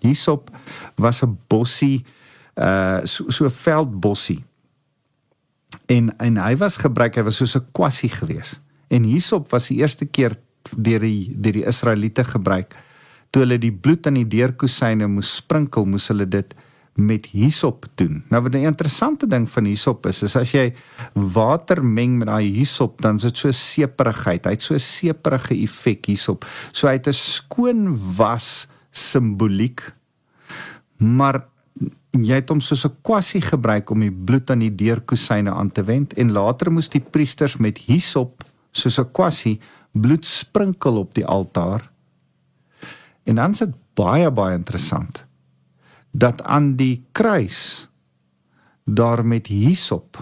Hisop 0.04 0.52
was 0.98 1.24
'n 1.24 1.38
bossie 1.48 2.04
uh 2.56 3.00
so 3.06 3.30
so 3.30 3.46
'n 3.46 3.56
veldbossie. 3.56 4.44
En 5.86 6.12
en 6.18 6.38
hy 6.38 6.58
was 6.58 6.76
gebruik, 6.76 7.16
hy 7.16 7.24
was 7.24 7.38
soos 7.38 7.56
'n 7.56 7.72
kwassie 7.72 8.10
geweest. 8.10 8.60
En 8.88 9.04
hisop 9.04 9.50
was 9.50 9.68
die 9.68 9.78
eerste 9.78 10.06
keer 10.06 10.36
deur 10.76 11.00
die 11.00 11.32
deur 11.36 11.54
die 11.54 11.66
Israeliete 11.66 12.24
gebruik 12.24 12.76
toe 13.38 13.46
hulle 13.46 13.60
die 13.62 13.70
bloed 13.70 14.08
aan 14.10 14.16
die 14.18 14.26
deurkusyne 14.26 15.06
moes 15.14 15.36
sprinkel, 15.38 15.86
moes 15.86 16.08
hulle 16.10 16.26
dit 16.26 16.56
met 16.98 17.28
hisop 17.30 17.86
doen. 18.02 18.24
Nou 18.34 18.42
wat 18.42 18.56
'n 18.58 18.66
interessante 18.66 19.28
ding 19.30 19.46
van 19.46 19.66
hisop 19.66 20.08
is, 20.08 20.24
is 20.24 20.36
as 20.36 20.52
jy 20.52 20.74
water 21.14 21.84
meng 21.84 22.18
met 22.18 22.28
daai 22.28 22.50
hisop, 22.58 23.00
dan 23.02 23.16
is 23.16 23.22
dit 23.22 23.38
so 23.38 23.52
seeperigheid. 23.52 24.46
Hy 24.46 24.52
het 24.52 24.62
so 24.62 24.74
'n 24.74 24.80
seeperige 24.80 25.54
effek 25.54 26.06
hisop. 26.08 26.46
So 26.72 26.88
hy 26.88 26.94
het 26.94 27.08
'n 27.08 27.14
skoon 27.14 27.96
was 28.18 28.68
simboliek. 28.92 29.82
Maar 30.98 31.46
jy 32.12 32.34
het 32.34 32.50
hom 32.50 32.60
soos 32.60 32.86
'n 32.86 32.98
kwassie 33.04 33.42
gebruik 33.42 33.92
om 33.92 34.00
die 34.00 34.12
bloed 34.12 34.50
aan 34.50 34.60
die 34.60 34.76
deurkusyne 34.76 35.52
aan 35.52 35.72
te 35.72 35.84
wend 35.84 36.14
en 36.14 36.32
later 36.32 36.72
moes 36.72 36.90
die 36.90 37.06
priesters 37.12 37.58
met 37.58 37.78
hisop 37.78 38.44
soos 38.72 38.98
'n 38.98 39.12
kwassie 39.12 39.60
bloed 39.94 40.26
sprinkel 40.26 40.98
op 40.98 41.14
die 41.14 41.26
altaar. 41.26 41.92
En 43.28 43.36
dan 43.36 43.52
is 43.52 43.64
dit 43.64 43.76
baie 44.00 44.32
baie 44.32 44.56
interessant 44.56 45.26
dat 46.12 46.42
aan 46.44 46.76
die 46.80 47.06
kruis 47.12 47.90
daar 48.88 49.26
met 49.26 49.52
hisop 49.52 50.18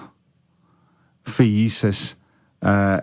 vir 1.35 1.45
Jesus 1.45 2.15
uh 2.65 2.97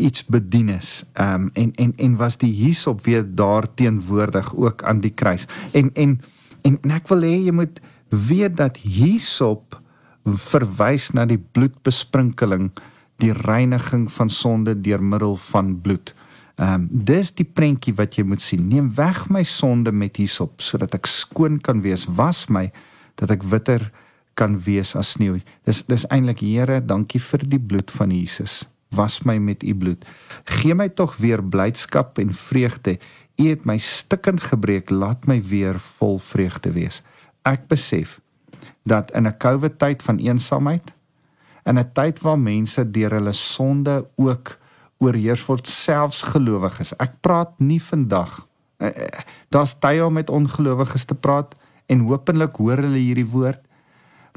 iets 0.00 0.24
bedien 0.24 0.68
is. 0.72 1.04
Um 1.20 1.50
en 1.52 1.74
en 1.74 1.92
en 1.96 2.16
was 2.16 2.38
die 2.40 2.52
hisop 2.56 3.04
weer 3.04 3.26
daar 3.34 3.66
teenwoordig 3.74 4.54
ook 4.56 4.82
aan 4.82 5.00
die 5.00 5.12
kruis. 5.12 5.44
En 5.72 5.90
en 5.92 6.20
en, 6.62 6.78
en 6.80 6.94
ek 6.96 7.08
wil 7.12 7.26
hê 7.28 7.34
jy 7.44 7.52
moet 7.52 7.80
weet 8.08 8.56
dat 8.56 8.80
hisop 8.80 9.76
verwys 10.24 11.10
na 11.12 11.26
die 11.28 11.40
bloedbesprinkeling, 11.52 12.70
die 13.20 13.32
reiniging 13.32 14.08
van 14.12 14.32
sonde 14.32 14.74
deur 14.80 15.02
middel 15.02 15.36
van 15.36 15.76
bloed. 15.80 16.14
Ehm 16.60 16.74
um, 16.74 16.88
dis 16.90 17.30
die 17.32 17.46
prentjie 17.48 17.94
wat 17.96 18.18
jy 18.18 18.22
moet 18.28 18.42
sien. 18.44 18.66
Neem 18.68 18.90
weg 18.94 19.22
my 19.32 19.40
sonde 19.48 19.92
met 19.96 20.18
hisop 20.20 20.60
sodat 20.60 20.92
ek 20.98 21.08
skoon 21.08 21.56
kan 21.64 21.80
wees. 21.80 22.04
Was 22.04 22.50
my 22.52 22.66
dat 23.16 23.32
ek 23.32 23.46
witter 23.48 23.86
kan 24.36 24.58
wees 24.66 24.92
as 24.96 25.14
sneeu. 25.16 25.40
Dis 25.64 25.80
dis 25.88 26.04
eintlik 26.12 26.42
Here, 26.44 26.82
dankie 26.84 27.20
vir 27.20 27.46
die 27.48 27.60
bloed 27.60 27.90
van 27.96 28.12
Jesus. 28.12 28.60
Was 28.92 29.22
my 29.24 29.38
met 29.38 29.64
u 29.64 29.74
bloed. 29.74 30.04
Gee 30.44 30.76
my 30.76 30.88
tog 30.88 31.16
weer 31.16 31.40
blydskap 31.40 32.20
en 32.20 32.34
vreugde. 32.34 32.98
U 33.40 33.48
het 33.48 33.64
my 33.64 33.78
stikkend 33.80 34.44
gebreek, 34.50 34.90
laat 34.90 35.24
my 35.26 35.40
weer 35.40 35.80
vol 35.80 36.18
vreugde 36.20 36.74
wees. 36.76 37.00
Ek 37.48 37.68
besef 37.72 38.18
dat 38.84 39.12
in 39.16 39.26
'n 39.26 39.36
COVID 39.38 39.78
tyd 39.78 40.02
van 40.02 40.18
eensaamheid, 40.18 40.92
in 41.64 41.78
'n 41.78 41.92
tyd 41.92 42.20
waar 42.20 42.38
mense 42.38 42.90
deur 42.90 43.10
hulle 43.10 43.32
sonde 43.32 44.08
ook 44.16 44.59
oorheers 45.00 45.42
word 45.48 45.66
selfs 45.66 46.22
gelowiges. 46.32 46.92
Ek 47.00 47.16
praat 47.24 47.56
nie 47.58 47.80
vandag. 47.82 48.46
Eh, 48.80 48.88
eh, 48.88 49.24
daar's 49.48 49.74
tye 49.80 50.04
om 50.04 50.12
met 50.12 50.30
ongelowiges 50.30 51.04
te 51.04 51.14
praat 51.14 51.56
en 51.86 52.06
hopelik 52.08 52.56
hoor 52.56 52.84
hulle 52.84 53.00
hierdie 53.00 53.28
woord. 53.28 53.60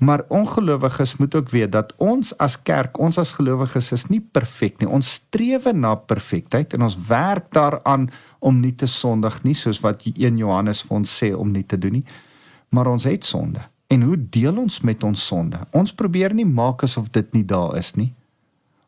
Maar 0.02 0.24
ongelowiges 0.28 1.16
moet 1.18 1.36
ook 1.36 1.50
weet 1.50 1.72
dat 1.72 1.94
ons 1.98 2.38
as 2.38 2.58
kerk, 2.62 2.98
ons 3.00 3.18
as 3.18 3.32
gelowiges 3.32 3.92
is 3.92 4.08
nie 4.10 4.22
perfek 4.22 4.80
nie. 4.80 4.90
Ons 4.90 5.12
streef 5.20 5.70
na 5.72 5.96
perfektheid 5.96 6.74
en 6.74 6.82
ons 6.82 6.98
werk 7.08 7.52
daaraan 7.54 8.10
om 8.40 8.60
nie 8.60 8.74
te 8.76 8.88
sondig 8.90 9.44
nie, 9.44 9.54
soos 9.54 9.80
wat 9.80 10.04
1 10.04 10.38
Johannes 10.38 10.82
vir 10.82 10.98
ons 10.98 11.14
sê 11.24 11.32
om 11.36 11.52
nie 11.52 11.64
te 11.64 11.78
doen 11.78 12.00
nie. 12.00 12.06
Maar 12.70 12.88
ons 12.88 13.04
het 13.04 13.24
sonde. 13.24 13.62
En 13.88 14.02
hoe 14.02 14.18
deel 14.18 14.58
ons 14.58 14.82
met 14.82 15.04
ons 15.04 15.26
sonde? 15.28 15.60
Ons 15.72 15.94
probeer 15.94 16.34
nie 16.34 16.48
maak 16.48 16.84
asof 16.84 17.12
dit 17.14 17.34
nie 17.34 17.46
daar 17.46 17.78
is 17.78 17.94
nie. 17.94 18.14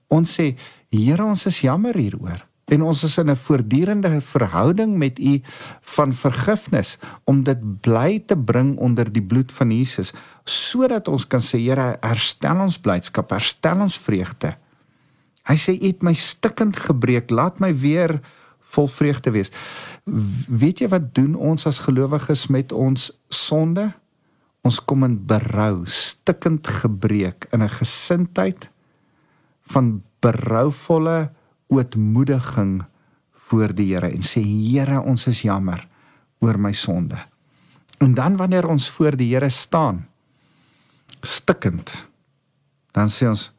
Ons 0.07 0.35
sê 0.37 0.55
Here, 0.95 1.23
ons 1.23 1.45
is 1.45 1.61
jammer 1.65 1.97
hieroor 1.97 2.45
en 2.65 2.81
ons 2.81 3.03
is 3.03 3.17
in 3.17 3.29
'n 3.29 3.35
voortdurende 3.35 4.21
verhouding 4.21 4.97
met 4.97 5.19
U 5.19 5.41
van 5.81 6.13
vergifnis 6.13 6.97
om 7.23 7.43
dit 7.43 7.81
bly 7.81 8.23
te 8.25 8.37
bring 8.37 8.77
onder 8.77 9.11
die 9.11 9.23
bloed 9.23 9.51
van 9.51 9.71
Jesus 9.71 10.13
sodat 10.43 11.07
ons 11.07 11.27
kan 11.27 11.41
sê 11.41 11.59
Here, 11.59 11.97
herstel 12.01 12.59
ons 12.61 12.79
blydskap, 12.79 13.29
herstel 13.29 13.81
ons 13.81 13.97
vreugde. 13.97 14.57
Hy 15.45 15.55
sê 15.55 15.77
U 15.81 15.85
het 15.85 16.01
my 16.01 16.13
stikkend 16.13 16.75
gebreek, 16.75 17.29
laat 17.29 17.59
my 17.59 17.73
weer 17.73 18.21
vol 18.59 18.87
vreugde 18.87 19.31
wees. 19.31 19.51
Weet 20.49 20.79
jy 20.79 20.87
wat 20.87 21.13
doen 21.15 21.35
ons 21.35 21.65
as 21.65 21.79
gelowiges 21.85 22.47
met 22.47 22.71
ons 22.71 23.11
sonde? 23.29 23.93
Ons 24.65 24.79
kom 24.79 25.03
in 25.03 25.25
berou, 25.25 25.85
stikkend 25.85 26.67
gebreek 26.67 27.47
in 27.53 27.61
'n 27.61 27.69
gesindheid 27.69 28.69
van 29.73 30.03
berouvolle 30.21 31.31
ootmoediging 31.67 32.83
voor 33.49 33.73
die 33.77 33.93
Here 33.93 34.09
en 34.09 34.25
sê 34.25 34.41
Here 34.41 35.01
ons 35.01 35.27
is 35.29 35.41
jammer 35.45 35.87
oor 36.43 36.59
my 36.61 36.73
sonde. 36.73 37.17
En 37.97 38.13
dan 38.13 38.35
wanneer 38.37 38.67
ons 38.67 38.89
voor 38.91 39.17
die 39.17 39.31
Here 39.33 39.49
staan 39.49 40.05
stikkend 41.25 41.91
dan 42.95 43.11
sê 43.11 43.27
ons 43.29 43.49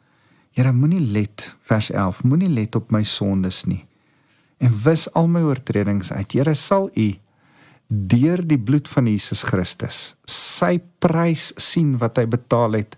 Here 0.56 0.72
moenie 0.72 1.02
let 1.12 1.44
vers 1.68 1.90
11 1.92 2.22
moenie 2.24 2.50
let 2.52 2.78
op 2.78 2.92
my 2.94 3.02
sondes 3.04 3.64
nie 3.68 3.82
en 4.56 4.72
wis 4.86 5.04
al 5.12 5.26
my 5.28 5.42
oortredings 5.44 6.08
uit. 6.12 6.32
Here 6.32 6.54
sal 6.56 6.88
U 6.96 7.08
deur 7.86 8.40
die 8.42 8.58
bloed 8.58 8.88
van 8.88 9.10
Jesus 9.10 9.44
Christus 9.46 10.14
sy 10.30 10.78
prys 11.02 11.50
sien 11.60 11.94
wat 12.00 12.18
hy 12.18 12.26
betaal 12.30 12.78
het 12.80 12.96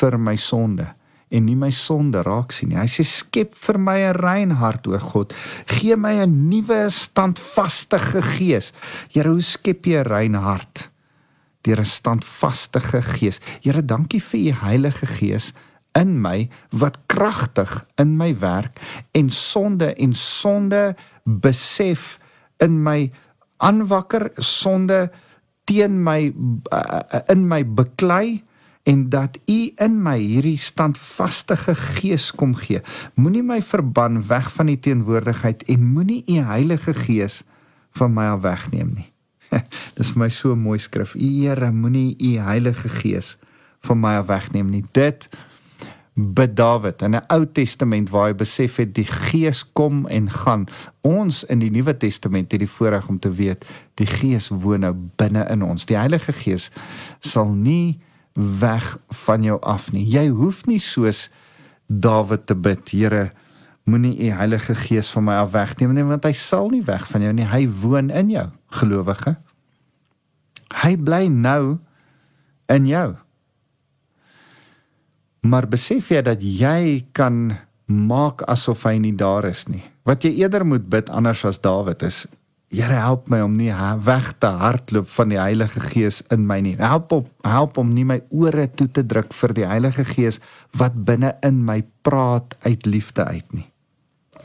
vir 0.00 0.16
my 0.18 0.34
sonde 0.40 0.88
en 1.28 1.44
nie 1.44 1.56
my 1.58 1.70
sonde 1.74 2.22
raak 2.22 2.52
sien 2.54 2.70
nie. 2.70 2.78
Hy 2.78 2.86
sê 2.86 3.04
skep 3.04 3.54
vir 3.54 3.78
my 3.78 3.98
'n 3.98 4.18
rein 4.22 4.50
hart 4.50 4.86
o 4.86 4.98
God. 4.98 5.34
Gee 5.66 5.96
my 5.96 6.22
'n 6.22 6.48
nuwe 6.48 6.90
standvaste 6.90 7.98
gees. 7.98 8.72
Here, 9.10 9.28
hoe 9.28 9.42
skep 9.42 9.86
jy 9.86 9.98
'n 9.98 10.06
rein 10.06 10.34
hart? 10.34 10.90
Deur 11.62 11.80
'n 11.80 11.84
standvaste 11.84 12.80
gees. 12.80 13.40
Here, 13.60 13.82
dankie 13.82 14.20
vir 14.20 14.40
u 14.40 14.52
Heilige 14.52 15.06
Gees 15.06 15.52
in 15.96 16.20
my 16.20 16.48
wat 16.76 16.98
kragtig 17.06 17.70
in 18.00 18.16
my 18.16 18.32
werk 18.38 18.80
en 19.16 19.30
sonde 19.30 19.94
en 19.94 20.12
sonde 20.12 20.94
besef 21.24 22.18
in 22.58 22.82
my 22.82 23.10
aanwakker 23.56 24.30
sonde 24.36 25.10
teen 25.64 26.02
my 26.04 26.32
uh, 26.72 27.00
in 27.32 27.46
my 27.48 27.62
beklei 27.64 28.42
en 28.86 29.08
dat 29.10 29.38
u 29.50 29.72
in 29.82 30.02
my 30.02 30.18
hierdie 30.18 30.58
standvaste 30.58 31.56
gees 31.56 32.30
kom 32.30 32.54
gee. 32.54 32.80
Moenie 33.18 33.42
my 33.42 33.58
verban 33.62 34.20
weg 34.28 34.52
van 34.54 34.70
die 34.70 34.78
teenwoordigheid 34.78 35.64
en 35.66 35.88
moenie 35.96 36.22
u 36.26 36.38
Heilige 36.46 36.94
Gees 36.94 37.42
van 37.98 38.14
my 38.14 38.28
af 38.36 38.44
wegneem 38.46 38.92
nie. 38.94 39.08
Dis 39.98 40.12
vir 40.14 40.22
my 40.22 40.30
so 40.30 40.54
mooi 40.54 40.78
skrif. 40.78 41.16
U 41.18 41.32
Here 41.40 41.72
moenie 41.72 42.14
u 42.14 42.36
Heilige 42.46 42.88
Gees 43.00 43.34
van 43.82 44.00
my 44.00 44.14
af 44.20 44.30
wegneem 44.30 44.70
nie. 44.70 44.84
Dit 44.94 45.28
bid 46.14 46.56
Dawid 46.56 47.02
in 47.02 47.18
'n 47.18 47.26
Ou 47.26 47.44
Testament 47.52 48.10
waar 48.10 48.30
hy 48.30 48.34
besef 48.34 48.76
het 48.76 48.94
die 48.94 49.10
Gees 49.10 49.64
kom 49.72 50.06
en 50.06 50.30
gaan. 50.30 50.66
Ons 51.02 51.44
in 51.44 51.58
die 51.58 51.70
Nuwe 51.70 51.96
Testament 51.96 52.52
het 52.52 52.60
die 52.60 52.70
voorreg 52.70 53.08
om 53.08 53.18
te 53.18 53.30
weet 53.30 53.66
die 53.94 54.06
Gees 54.06 54.48
woon 54.48 54.80
nou 54.80 54.94
binne 55.16 55.44
in 55.50 55.62
ons. 55.62 55.86
Die 55.86 55.98
Heilige 55.98 56.32
Gees 56.32 56.70
sal 57.20 57.50
nie 57.50 57.98
weg 58.36 58.96
van 59.24 59.42
jou 59.42 59.56
af 59.64 59.90
nie. 59.92 60.04
Jy 60.04 60.28
hoef 60.36 60.64
nie 60.68 60.80
soos 60.82 61.26
Dawid 61.86 62.46
te 62.46 62.54
bid, 62.58 62.88
Here, 62.90 63.30
moenie 63.86 64.16
u 64.18 64.30
Heilige 64.34 64.74
Gees 64.74 65.08
van 65.14 65.28
my 65.28 65.36
af 65.38 65.52
wegneem 65.54 65.92
nie, 65.94 66.04
want 66.06 66.24
hy 66.26 66.32
sal 66.34 66.70
nie 66.72 66.82
weg 66.84 67.06
van 67.06 67.22
jou 67.22 67.32
nie. 67.36 67.46
Hy 67.46 67.62
woon 67.82 68.10
in 68.10 68.32
jou, 68.32 68.46
gelowige. 68.80 69.36
Hy 70.82 70.96
bly 70.98 71.26
nou 71.30 71.78
in 72.74 72.88
jou. 72.90 73.08
Maar 75.46 75.68
besef 75.70 76.10
jy 76.10 76.24
dat 76.26 76.42
jy 76.42 77.06
kan 77.14 77.54
maak 77.86 78.42
asof 78.50 78.82
hy 78.88 78.96
nie 78.98 79.14
daar 79.14 79.46
is 79.46 79.64
nie. 79.70 79.84
Wat 80.06 80.26
jy 80.26 80.34
eerder 80.42 80.66
moet 80.66 80.90
bid 80.90 81.10
anders 81.10 81.44
as 81.46 81.62
Dawid 81.62 82.02
is, 82.02 82.24
Here 82.74 82.98
help 82.98 83.28
my 83.30 83.40
om 83.44 83.54
nie 83.56 83.70
weg 84.02 84.32
te 84.42 84.46
hardloop 84.46 85.08
van 85.08 85.30
die 85.30 85.38
Heilige 85.38 85.80
Gees 85.80 86.22
in 86.34 86.46
my 86.46 86.58
nie. 86.60 86.74
Help 86.80 87.12
op 87.12 87.28
help 87.46 87.78
om 87.78 87.92
nie 87.94 88.04
my 88.04 88.20
ore 88.30 88.66
toe 88.74 88.88
te 88.90 89.06
druk 89.06 89.34
vir 89.34 89.54
die 89.54 89.66
Heilige 89.66 90.04
Gees 90.04 90.40
wat 90.74 90.96
binne 91.06 91.36
in 91.46 91.62
my 91.64 91.84
praat 92.02 92.56
uit 92.66 92.86
liefde 92.86 93.24
uit 93.24 93.52
nie. 93.52 93.68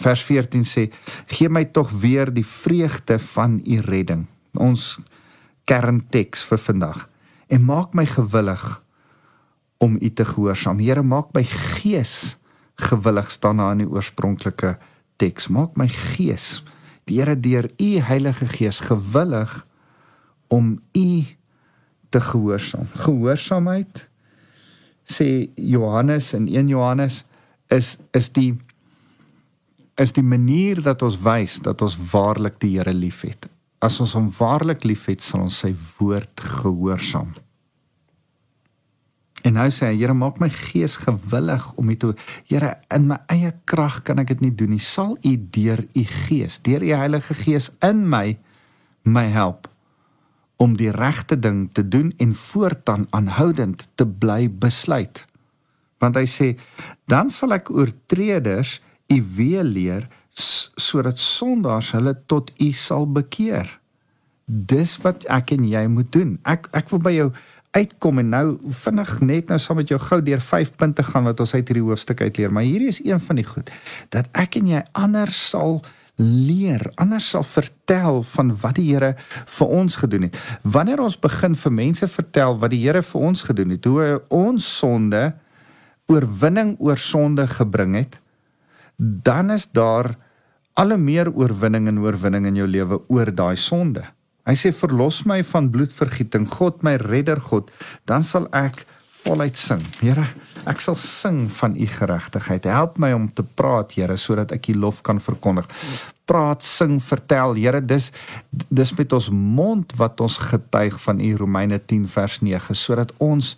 Vers 0.01 0.21
14 0.21 0.63
sê: 0.65 0.91
"Gee 1.27 1.49
my 1.49 1.65
tog 1.65 1.91
weer 1.91 2.33
die 2.33 2.45
vreugde 2.45 3.19
van 3.19 3.61
u 3.65 3.79
redding." 3.79 4.27
Ons 4.53 4.99
kernteks 5.65 6.43
vir 6.43 6.57
vandag. 6.57 7.09
En 7.47 7.65
maak 7.65 7.93
my 7.93 8.05
gewillig 8.05 8.81
om 9.81 9.97
U 10.01 10.09
te 10.13 10.25
gehoorsaam. 10.25 10.79
Here, 10.79 11.01
maak 11.01 11.33
my 11.33 11.43
gees 11.43 12.37
gewillig 12.75 13.31
staan 13.31 13.59
na 13.61 13.71
in 13.73 13.83
die 13.83 13.89
oorspronklike 13.89 14.75
teks. 15.21 15.49
Maak 15.53 15.75
my 15.77 15.87
gees, 15.87 16.63
Here 17.11 17.35
deur 17.39 17.69
U 17.77 17.89
Heilige 18.07 18.47
Gees 18.47 18.79
gewillig 18.79 19.53
om 20.47 20.81
U 20.97 21.23
te 22.09 22.21
gehoorsaam. 22.21 22.87
Gehoorsaamheid 23.05 24.07
sê 25.11 25.49
Johannes 25.55 26.33
in 26.33 26.47
1 26.47 26.67
Johannes 26.67 27.23
is 27.67 27.97
is 28.11 28.29
die 28.31 28.55
is 29.95 30.13
die 30.15 30.25
manier 30.25 30.81
dat 30.81 31.01
ons 31.01 31.19
wys 31.21 31.59
dat 31.61 31.81
ons 31.81 31.97
waarlik 32.11 32.59
die 32.59 32.77
Here 32.77 32.93
liefhet. 32.93 33.47
As 33.81 33.99
ons 33.99 34.13
hom 34.13 34.29
waarlik 34.37 34.83
liefhet, 34.85 35.21
sal 35.21 35.45
ons 35.47 35.57
sy 35.63 35.71
woord 35.97 36.41
gehoorsaam. 36.61 37.33
En 39.41 39.55
nou 39.57 39.67
sê 39.73 39.89
hy, 39.89 39.97
Here, 39.97 40.13
maak 40.13 40.39
my 40.41 40.49
gees 40.53 40.97
gewillig 41.01 41.65
om 41.79 41.89
U 41.89 41.95
te 41.97 42.13
Here, 42.49 42.75
in 42.93 43.09
my 43.09 43.17
eie 43.33 43.53
krag 43.65 44.01
kan 44.05 44.21
ek 44.21 44.33
dit 44.35 44.45
nie 44.45 44.53
doen 44.55 44.75
nie. 44.75 44.81
Sal 44.81 45.17
U 45.17 45.33
deur 45.55 45.83
U 45.97 46.05
gees, 46.27 46.59
deur 46.65 46.85
U 46.85 46.93
Heilige 46.93 47.37
Gees 47.41 47.71
in 47.85 48.07
my 48.09 48.37
my 49.03 49.25
help 49.33 49.65
om 50.61 50.75
die 50.77 50.91
regte 50.93 51.39
ding 51.41 51.71
te 51.73 51.81
doen 51.81 52.11
en 52.21 52.35
voortaan 52.37 53.07
aanhoudend 53.09 53.87
te 53.97 54.05
bly 54.05 54.45
besluit. 54.61 55.23
Want 55.97 56.19
hy 56.19 56.27
sê, 56.29 56.49
dan 57.09 57.31
sal 57.33 57.57
ek 57.57 57.71
oortreders 57.73 58.77
U 59.11 59.17
weer 59.35 59.65
leer 59.65 60.05
sodat 60.31 61.17
sondaars 61.19 61.91
hulle 61.97 62.13
tot 62.29 62.53
U 62.61 62.69
sal 62.77 63.09
bekeer. 63.09 63.67
Dis 64.45 64.95
wat 65.03 65.25
ek 65.33 65.55
en 65.57 65.65
jy 65.67 65.81
moet 65.89 66.11
doen. 66.13 66.37
Ek 66.47 66.69
ek 66.77 66.93
wil 66.93 67.01
by 67.03 67.15
jou 67.15 67.27
uitkom 67.71 68.19
en 68.19 68.29
nou 68.29 68.45
vinnig 68.83 69.13
net 69.23 69.49
nou 69.51 69.59
saam 69.59 69.79
met 69.79 69.91
jou 69.91 69.99
gou 70.01 70.19
deur 70.21 70.43
5 70.43 70.75
punte 70.75 71.03
gaan 71.07 71.23
wat 71.29 71.39
ons 71.39 71.53
uit 71.53 71.63
hierdie 71.63 71.85
hoofstuk 71.85 72.21
uitleer, 72.21 72.51
maar 72.51 72.67
hierdie 72.67 72.91
is 72.91 72.99
een 73.03 73.19
van 73.19 73.39
die 73.39 73.47
goed 73.47 73.71
dat 74.11 74.27
ek 74.37 74.59
en 74.59 74.67
jy 74.73 74.83
anders 74.91 75.39
sal 75.49 75.79
leer, 76.21 76.83
anders 77.01 77.29
sal 77.33 77.43
vertel 77.47 78.21
van 78.33 78.51
wat 78.61 78.75
die 78.77 78.89
Here 78.91 79.13
vir 79.57 79.67
ons 79.67 79.95
gedoen 80.01 80.27
het. 80.27 80.37
Wanneer 80.61 81.01
ons 81.01 81.17
begin 81.19 81.55
vir 81.57 81.73
mense 81.73 82.07
vertel 82.07 82.57
wat 82.61 82.73
die 82.73 82.81
Here 82.83 83.01
vir 83.01 83.27
ons 83.31 83.45
gedoen 83.47 83.73
het, 83.73 83.87
hoe 83.87 84.01
hy 84.01 84.17
ons 84.35 84.67
sonde 84.77 85.31
oorwinning 86.11 86.75
oor 86.83 86.99
sonde 86.99 87.47
gebring 87.47 87.95
het, 87.95 88.19
dan 88.97 89.51
is 89.55 89.69
daar 89.71 90.13
al 90.77 90.97
meer 90.97 91.31
oorwinning 91.31 91.87
en 91.87 92.01
oorwinning 92.03 92.45
in 92.49 92.59
jou 92.59 92.67
lewe 92.67 92.99
oor 93.07 93.31
daai 93.31 93.55
sonde. 93.55 94.03
Hy 94.51 94.57
sê 94.59 94.73
verlos 94.75 95.21
my 95.23 95.37
van 95.47 95.69
bloedvergieting, 95.71 96.43
God 96.43 96.81
my 96.83 96.97
redder 96.99 97.39
God, 97.39 97.69
dan 98.03 98.19
sal 98.19 98.49
ek 98.51 98.81
voluit 99.23 99.55
sing. 99.55 99.79
Here, 100.01 100.25
ek 100.67 100.81
sal 100.83 100.97
sing 100.99 101.45
van 101.55 101.77
u 101.79 101.87
geregtigheid. 101.87 102.67
Help 102.67 102.97
my 102.99 103.13
om 103.15 103.29
te 103.31 103.45
praat, 103.47 103.95
Here, 103.95 104.17
sodat 104.19 104.51
ek 104.51 104.67
u 104.73 104.75
lof 104.81 104.99
kan 105.07 105.21
verkondig. 105.23 105.69
Praat, 106.27 106.67
sing, 106.67 106.97
vertel, 106.99 107.55
Here, 107.55 107.79
dis 107.79 108.09
dis 108.51 108.91
met 108.97 109.15
ons 109.15 109.29
mond 109.31 109.95
wat 109.95 110.19
ons 110.19 110.35
getuig 110.51 110.99
van 111.05 111.23
u 111.23 111.31
Romeine 111.39 111.79
10 111.79 112.03
vers 112.11 112.41
9, 112.43 112.75
sodat 112.75 113.15
ons 113.23 113.53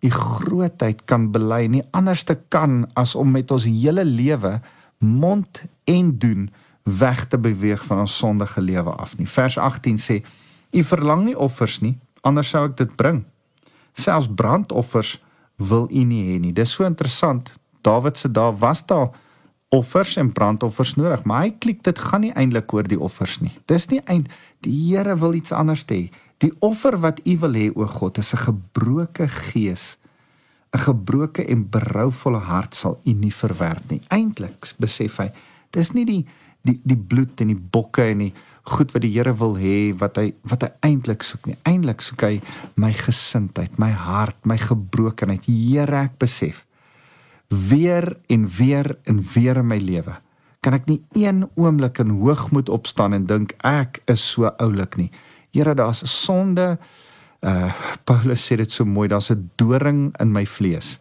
u 0.00 0.08
grootheid 0.08 1.04
kan 1.04 1.28
bely, 1.34 1.66
nie 1.68 1.84
anders 1.92 2.24
te 2.24 2.38
kan 2.48 2.86
as 2.96 3.12
om 3.12 3.28
met 3.28 3.52
ons 3.52 3.68
hele 3.68 4.08
lewe 4.08 4.56
mond 5.04 5.60
en 5.84 6.16
doen 6.16 6.48
weg 6.98 7.26
te 7.26 7.38
beweeg 7.38 7.84
van 7.84 7.98
ons 7.98 8.16
sondige 8.16 8.60
lewe 8.60 8.90
af 8.90 9.16
nie. 9.16 9.28
Vers 9.28 9.58
18 9.58 9.98
sê: 9.98 10.22
"U 10.70 10.82
verlang 10.82 11.24
nie 11.24 11.38
offers 11.38 11.80
nie, 11.80 11.98
anders 12.20 12.48
sou 12.48 12.64
ek 12.68 12.76
dit 12.76 12.96
bring. 12.96 13.24
Selfs 13.92 14.28
brandoffers 14.34 15.22
wil 15.56 15.88
u 15.90 16.04
nie 16.04 16.24
hê 16.24 16.40
nie." 16.40 16.52
Dis 16.52 16.72
so 16.72 16.84
interessant. 16.84 17.52
Dawid 17.80 18.16
se 18.16 18.30
daar 18.30 18.58
was 18.58 18.86
daar 18.86 19.10
offers 19.68 20.16
en 20.16 20.32
brandoffers 20.32 20.94
nodig, 20.94 21.24
maar 21.24 21.40
hy 21.40 21.50
klik 21.58 21.82
dit 21.82 21.98
gaan 21.98 22.20
nie 22.20 22.32
eintlik 22.32 22.72
oor 22.72 22.82
die 22.82 23.00
offers 23.00 23.38
nie. 23.40 23.52
Dis 23.70 23.86
nie 23.86 24.00
eind 24.04 24.28
die 24.60 24.74
Here 24.90 25.16
wil 25.18 25.34
iets 25.34 25.52
anders 25.52 25.84
hê. 25.88 26.10
Die 26.38 26.52
offer 26.58 26.96
wat 27.00 27.20
u 27.24 27.36
wil 27.38 27.54
hê 27.54 27.70
o 27.74 27.86
God 27.86 28.18
is 28.18 28.32
'n 28.34 28.36
gebroke 28.36 29.28
gees. 29.28 29.96
'n 30.72 30.78
Gebroke 30.78 31.44
en 31.44 31.68
berouvolle 31.70 32.38
hart 32.38 32.74
sal 32.74 33.00
u 33.04 33.12
nie 33.12 33.34
verwerp 33.34 33.90
nie. 33.90 34.00
Eintlik 34.08 34.74
besef 34.78 35.16
hy, 35.16 35.30
dis 35.70 35.92
nie 35.92 36.04
die 36.04 36.26
die 36.62 36.80
die 36.84 36.96
bloed 36.96 37.40
en 37.40 37.52
die 37.52 37.58
bokke 37.58 38.04
en 38.12 38.18
die 38.18 38.32
goed 38.70 38.92
wat 38.92 39.02
die 39.02 39.12
Here 39.12 39.32
wil 39.34 39.56
hê 39.56 39.92
wat 39.96 40.16
hy 40.16 40.32
wat 40.42 40.62
hy 40.62 40.70
eintlik 40.90 41.22
soek 41.22 41.46
nie. 41.46 41.58
Eintlik 41.64 42.02
soek 42.04 42.22
hy 42.22 42.40
my 42.76 42.92
gesindheid, 42.92 43.78
my 43.78 43.90
hart, 43.90 44.36
my 44.44 44.58
gebrokenheid. 44.60 45.46
Here, 45.48 46.04
ek 46.06 46.18
besef 46.18 46.66
weer 47.50 48.14
en 48.30 48.46
weer 48.46 48.96
en 49.10 49.18
weer 49.34 49.58
in 49.58 49.66
my 49.66 49.80
lewe 49.82 50.20
kan 50.64 50.76
ek 50.76 50.88
nie 50.90 51.00
een 51.16 51.46
oomblik 51.56 51.98
in 52.02 52.12
hoogmoed 52.20 52.68
opstaan 52.68 53.16
en 53.16 53.26
dink 53.28 53.54
ek 53.66 54.02
is 54.12 54.22
so 54.34 54.50
oulik 54.60 54.98
nie. 55.00 55.10
Here, 55.56 55.74
daar's 55.74 56.02
'n 56.02 56.06
sonde. 56.06 56.78
Uh 57.40 57.72
Paulus 58.04 58.44
sê 58.46 58.56
dit 58.56 58.70
so 58.70 58.84
mooi, 58.84 59.08
daar's 59.08 59.30
'n 59.30 59.50
doring 59.56 60.14
in 60.20 60.32
my 60.32 60.46
vlees. 60.46 61.00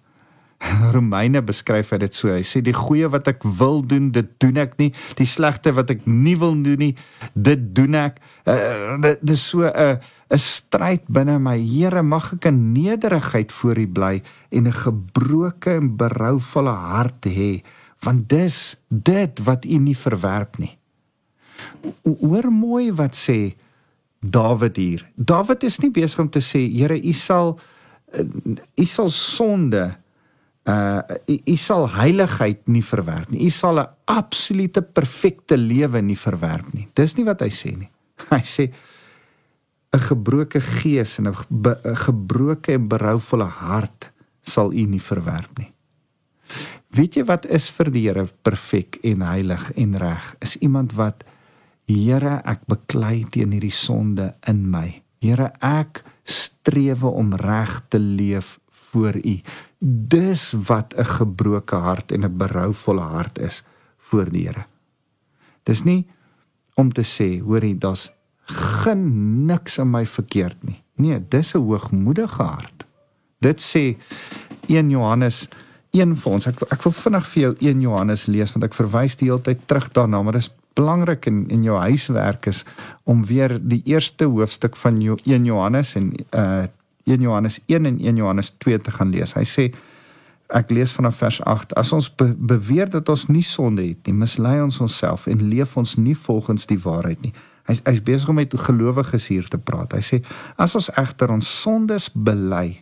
Romeine 0.93 1.41
beskryf 1.41 1.93
dit 2.01 2.15
so. 2.15 2.31
Hy 2.33 2.43
sê 2.43 2.61
die 2.63 2.75
goeie 2.75 3.07
wat 3.11 3.29
ek 3.31 3.45
wil 3.59 3.81
doen, 3.85 4.09
dit 4.15 4.27
doen 4.43 4.59
ek 4.59 4.75
nie. 4.81 4.89
Die 5.19 5.27
slegte 5.27 5.71
wat 5.75 5.91
ek 5.93 6.05
nie 6.07 6.35
wil 6.39 6.57
doen 6.63 6.81
nie, 6.81 6.93
dit 7.33 7.61
doen 7.75 7.95
ek. 7.99 8.19
Uh, 8.43 8.97
dit, 8.99 9.21
dit 9.23 9.35
is 9.37 9.43
so 9.43 9.63
'n 9.63 9.71
uh, 9.71 10.17
'n 10.29 10.37
stryd 10.37 11.07
binne 11.07 11.39
my. 11.39 11.57
Here, 11.57 12.03
mag 12.03 12.33
ek 12.35 12.49
in 12.51 12.71
nederigheid 12.73 13.51
voor 13.51 13.79
U 13.79 13.87
bly 13.87 14.21
en 14.51 14.67
'n 14.67 14.73
gebroke 14.83 15.71
en 15.73 15.95
berouvolle 15.97 16.75
hart 16.75 17.25
hê, 17.25 17.63
want 18.03 18.29
dis 18.29 18.75
dit 18.87 19.39
wat 19.43 19.65
U 19.65 19.77
nie 19.77 19.97
verwerp 19.97 20.59
nie. 20.59 20.77
Hoor 22.03 22.51
mooi 22.51 22.91
wat 22.91 23.15
sê 23.15 23.55
Dawid 24.19 24.75
hier. 24.75 25.07
Dawid 25.15 25.63
is 25.63 25.79
nie 25.79 25.91
besig 25.91 26.19
om 26.19 26.29
te 26.29 26.39
sê, 26.39 26.67
Here, 26.67 26.99
U 26.99 27.13
sal 27.13 27.59
U 28.75 28.85
sal 28.85 29.09
sonde 29.09 29.95
uh 30.69 31.01
u 31.25 31.55
sal 31.57 31.87
heiligheid 31.95 32.67
nie 32.67 32.83
verwerp 32.85 33.31
nie. 33.31 33.47
U 33.47 33.49
sal 33.49 33.79
'n 33.79 33.87
absolute 34.05 34.81
perfekte 34.81 35.57
lewe 35.57 36.01
nie 36.01 36.17
verwerp 36.17 36.73
nie. 36.73 36.87
Dis 36.93 37.15
nie 37.17 37.25
wat 37.25 37.41
hy 37.41 37.49
sê 37.49 37.75
nie. 37.77 37.89
Hy 38.33 38.43
sê 38.43 38.69
'n 39.93 39.99
gebroke 39.99 40.61
gees 40.61 41.17
en 41.17 41.27
'n 41.27 41.35
gebroke 42.05 42.73
en 42.73 42.87
berouvolle 42.87 43.49
hart 43.49 44.11
sal 44.41 44.73
u 44.73 44.85
nie 44.85 45.01
verwerp 45.01 45.57
nie. 45.57 45.71
Weet 46.89 47.15
jy 47.15 47.23
wat 47.25 47.45
is 47.45 47.69
vir 47.69 47.91
die 47.91 48.07
Here 48.07 48.25
perfek 48.41 48.97
en 49.03 49.21
heilig 49.21 49.71
en 49.77 49.97
reg? 49.97 50.35
Is 50.41 50.57
iemand 50.57 50.93
wat 50.93 51.23
Here, 51.89 52.41
ek 52.45 52.67
beklei 52.69 53.25
teen 53.33 53.51
hierdie 53.55 53.73
sonde 53.73 54.29
in 54.47 54.67
my. 54.69 55.01
Here, 55.25 55.49
ek 55.65 56.03
strewe 56.23 57.09
om 57.09 57.33
reg 57.33 57.79
te 57.89 57.97
leef 57.97 58.59
voor 58.91 59.17
U. 59.17 59.35
Dis 59.79 60.53
wat 60.67 60.93
'n 60.95 61.05
gebroke 61.05 61.75
hart 61.75 62.11
en 62.11 62.23
'n 62.23 62.37
berouvolle 62.37 63.01
hart 63.01 63.39
is 63.39 63.63
voor 63.97 64.29
die 64.29 64.47
Here. 64.47 64.65
Dis 65.63 65.83
nie 65.83 66.07
om 66.73 66.91
te 66.93 67.03
sê, 67.03 67.41
hoorie, 67.41 67.77
daar's 67.77 68.11
geen 68.45 69.45
niks 69.45 69.77
in 69.77 69.89
my 69.89 70.05
verkeerd 70.07 70.63
nie. 70.63 70.83
Nee, 70.95 71.19
dis 71.29 71.53
'n 71.53 71.59
hoogmoedige 71.59 72.43
hart. 72.43 72.85
Dit 73.39 73.61
sê 73.61 73.97
1 74.67 74.89
Johannes 74.89 75.47
1 75.91 76.15
vir 76.15 76.31
ons. 76.31 76.47
Ek 76.47 76.61
ek 76.61 76.83
wil 76.83 76.91
vinnig 76.91 77.27
vir 77.27 77.41
jou 77.41 77.55
1 77.59 77.81
Johannes 77.81 78.25
lees 78.25 78.51
want 78.51 78.63
ek 78.63 78.73
verwys 78.73 79.15
die 79.15 79.29
hele 79.29 79.41
tyd 79.41 79.67
terug 79.67 79.91
daarna, 79.91 80.21
maar 80.23 80.33
dis 80.33 80.51
belangrik 80.73 81.25
in 81.25 81.47
in 81.49 81.63
jou 81.63 81.77
huiswerk 81.77 82.45
is 82.45 82.63
om 83.03 83.25
weer 83.25 83.59
die 83.61 83.81
eerste 83.85 84.25
hoofstuk 84.25 84.75
van 84.75 85.01
jou 85.01 85.17
1 85.25 85.45
Johannes 85.45 85.95
en 85.95 86.13
uh 86.31 86.67
1 87.09 87.25
Johannes 87.25 87.59
1 87.65 87.85
en 87.85 87.99
1 87.99 88.21
Johannes 88.21 88.53
2 88.57 88.79
te 88.85 88.91
gaan 88.91 89.13
lees. 89.13 89.33
Hy 89.33 89.45
sê 89.47 89.69
ek 90.53 90.71
lees 90.73 90.93
vanaf 90.93 91.19
vers 91.21 91.39
8: 91.45 91.75
As 91.77 91.93
ons 91.93 92.09
be 92.09 92.31
beweer 92.37 92.89
dat 92.89 93.09
ons 93.09 93.27
nie 93.29 93.45
sonde 93.45 93.85
het 93.85 94.05
nie, 94.05 94.15
mislei 94.17 94.59
ons 94.61 94.79
onsself 94.81 95.27
en 95.29 95.47
leef 95.49 95.77
ons 95.77 95.95
nie 95.97 96.17
volgens 96.17 96.69
die 96.69 96.79
waarheid 96.81 97.21
nie. 97.25 97.33
Hy's 97.69 97.81
hy's 97.85 98.01
besig 98.05 98.29
om 98.29 98.39
met 98.39 98.53
gelowiges 98.53 99.27
hier 99.29 99.49
te 99.49 99.57
praat. 99.61 99.93
Hy 99.93 100.05
sê 100.05 100.21
as 100.57 100.75
ons 100.77 100.89
egter 100.97 101.33
ons 101.33 101.49
sondes 101.61 102.09
bely, 102.13 102.79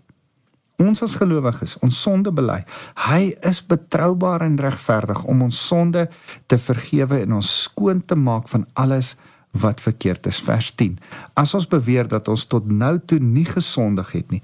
ons 0.79 1.01
as 1.03 1.17
gelowiges 1.19 1.75
ons 1.83 2.01
sonde 2.03 2.31
bely. 2.31 2.61
Hy 3.07 3.33
is 3.49 3.63
betroubaar 3.65 4.45
en 4.45 4.59
regverdig 4.61 5.23
om 5.27 5.47
ons 5.47 5.59
sonde 5.67 6.07
te 6.47 6.59
vergewe 6.61 7.23
en 7.25 7.39
ons 7.41 7.53
skoon 7.65 8.03
te 8.05 8.15
maak 8.15 8.47
van 8.51 8.67
alles 8.79 9.15
wat 9.51 9.81
verkeerd 9.81 10.27
is. 10.27 10.39
Vers 10.43 10.71
10. 10.75 10.97
As 11.33 11.53
ons 11.53 11.67
beweer 11.67 12.07
dat 12.07 12.27
ons 12.27 12.45
tot 12.45 12.71
nou 12.71 12.97
toe 13.05 13.19
nie 13.19 13.45
gesondig 13.45 14.11
het 14.11 14.31
nie, 14.31 14.41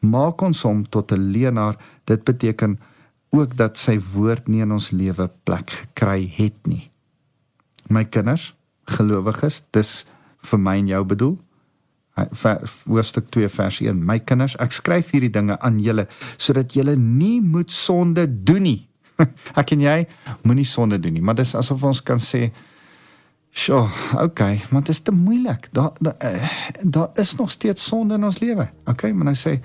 maak 0.00 0.42
ons 0.42 0.62
hom 0.62 0.84
tot 0.88 1.12
'n 1.12 1.30
leienaar. 1.32 1.76
Dit 2.04 2.24
beteken 2.24 2.78
ook 3.30 3.56
dat 3.56 3.76
sy 3.76 3.98
woord 4.12 4.48
nie 4.48 4.60
in 4.60 4.72
ons 4.72 4.90
lewe 4.90 5.30
plek 5.44 5.70
gekry 5.70 6.32
het 6.36 6.66
nie. 6.66 6.90
My 7.88 8.04
kinders, 8.04 8.54
gelowiges, 8.84 9.62
dis 9.70 10.06
vir 10.38 10.58
my 10.58 10.76
en 10.78 10.86
jou 10.86 11.04
bedoel 11.04 11.38
hoofstuk 12.86 13.28
2 13.30 13.48
vers 13.48 13.80
1 13.80 14.04
My 14.04 14.18
kinders 14.24 14.56
ek 14.62 14.72
skryf 14.72 15.12
hierdie 15.12 15.32
dinge 15.32 15.58
aan 15.60 15.80
julle 15.84 16.06
sodat 16.40 16.72
julle 16.72 16.96
nie 16.96 17.40
moet 17.44 17.70
sonde 17.70 18.24
doen 18.26 18.64
nie 18.64 18.80
ek 19.60 19.74
en 19.76 19.84
jy 19.84 19.98
moenie 20.44 20.68
sonde 20.68 20.98
doen 21.00 21.16
nie 21.16 21.24
maar 21.24 21.36
dis 21.36 21.54
asof 21.58 21.84
ons 21.84 22.00
kan 22.00 22.20
sê 22.22 22.48
sjoe 23.56 23.86
okay 24.20 24.60
maar 24.70 24.84
dit 24.84 24.94
is 24.94 25.00
te 25.00 25.14
moeilik 25.14 25.68
daar 25.72 25.96
daar 26.00 26.16
uh, 26.24 26.50
da 26.82 27.08
is 27.14 27.34
nog 27.38 27.50
steeds 27.50 27.86
sonde 27.88 28.14
in 28.18 28.28
ons 28.28 28.38
lewe 28.42 28.68
okay 28.84 29.10
maar 29.10 29.32
nou 29.32 29.38
sê 29.38 29.56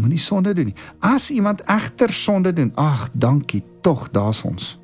moenie 0.00 0.18
sonde 0.18 0.54
doen 0.56 0.72
nie 0.72 0.78
as 1.04 1.30
iemand 1.30 1.62
egter 1.70 2.12
sonde 2.12 2.52
doen 2.52 2.72
ag 2.80 3.08
dankie 3.12 3.62
tog 3.84 4.08
daar's 4.10 4.42
ons 4.42 4.74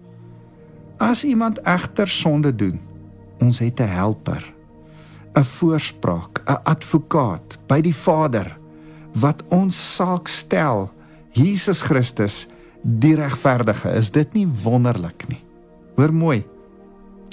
as 1.01 1.25
iemand 1.25 1.63
egter 1.65 2.09
sonde 2.09 2.55
doen 2.55 2.81
ons 3.41 3.59
het 3.59 3.81
'n 3.81 3.93
helper 3.97 4.45
'n 5.35 5.45
voorspraak, 5.45 6.43
'n 6.45 6.63
advokaat 6.63 7.59
by 7.67 7.81
die 7.81 7.95
Vader 7.95 8.59
wat 9.13 9.45
ons 9.49 9.95
saak 9.95 10.29
stel. 10.29 10.91
Jesus 11.31 11.81
Christus, 11.81 12.47
die 12.83 13.15
regverdige. 13.15 13.91
Is 13.91 14.11
dit 14.11 14.33
nie 14.35 14.47
wonderlik 14.47 15.29
nie? 15.29 15.43
Hoor 15.97 16.15
mooi. 16.15 16.47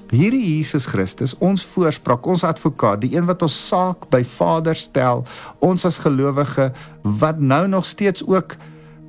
Hierdie 0.07 0.55
Jesus 0.55 0.85
Christus, 0.87 1.33
ons 1.43 1.65
voorspraak, 1.67 2.27
ons 2.31 2.45
advokaat, 2.47 3.01
die 3.03 3.17
een 3.17 3.25
wat 3.27 3.41
ons 3.43 3.55
saak 3.67 4.05
by 4.13 4.21
Vader 4.23 4.77
stel, 4.79 5.25
ons 5.59 5.83
as 5.87 5.99
gelowige 5.99 6.69
wat 7.19 7.41
nou 7.43 7.65
nog 7.67 7.85
steeds 7.85 8.23
ook 8.23 8.55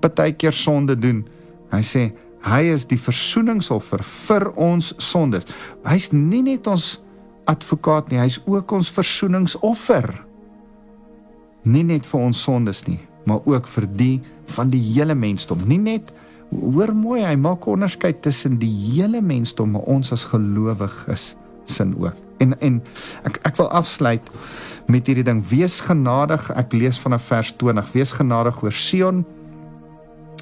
partykeer 0.03 0.55
sonde 0.55 0.99
doen. 0.99 1.23
Hy 1.71 1.83
sê 1.87 2.05
hy 2.49 2.63
is 2.73 2.87
die 2.91 2.99
versoeningsoffer 2.99 4.03
vir 4.27 4.49
ons 4.59 4.91
sondes. 5.03 5.47
Hy's 5.87 6.11
nie 6.15 6.43
net 6.47 6.67
ons 6.71 6.97
advokaat 7.51 8.11
nie, 8.11 8.19
hy's 8.19 8.41
ook 8.47 8.75
ons 8.75 8.91
versoeningsoffer. 8.95 10.11
Nie 11.69 11.85
net 11.87 12.07
vir 12.11 12.27
ons 12.27 12.43
sondes 12.43 12.83
nie, 12.89 12.99
maar 13.27 13.45
ook 13.47 13.71
vir 13.71 13.87
die 13.99 14.17
van 14.55 14.71
die 14.73 14.83
hele 14.83 15.15
mensdom. 15.19 15.63
Nie 15.69 15.79
net 15.79 16.11
hoor 16.51 16.95
mooi, 16.97 17.23
hy 17.25 17.35
maak 17.37 17.67
onderskeid 17.69 18.23
tussen 18.23 18.59
die 18.59 18.73
hele 18.73 19.21
mensdom, 19.21 19.75
maar 19.75 19.89
ons 19.91 20.13
as 20.13 20.25
gelowiges 20.31 21.35
sin 21.69 21.95
ook. 22.01 22.17
En 22.41 22.55
en 22.65 22.83
ek 23.29 23.41
ek 23.49 23.59
wil 23.59 23.71
afsluit 23.75 24.31
met 24.89 25.07
hierdie 25.07 25.27
ding: 25.27 25.43
Wees 25.51 25.81
genadig. 25.85 26.51
Ek 26.57 26.73
lees 26.73 27.01
vanaf 27.03 27.27
vers 27.29 27.53
20. 27.61 27.93
Wees 27.93 28.15
genadig 28.17 28.63
oor 28.63 28.73
Sion 28.73 29.25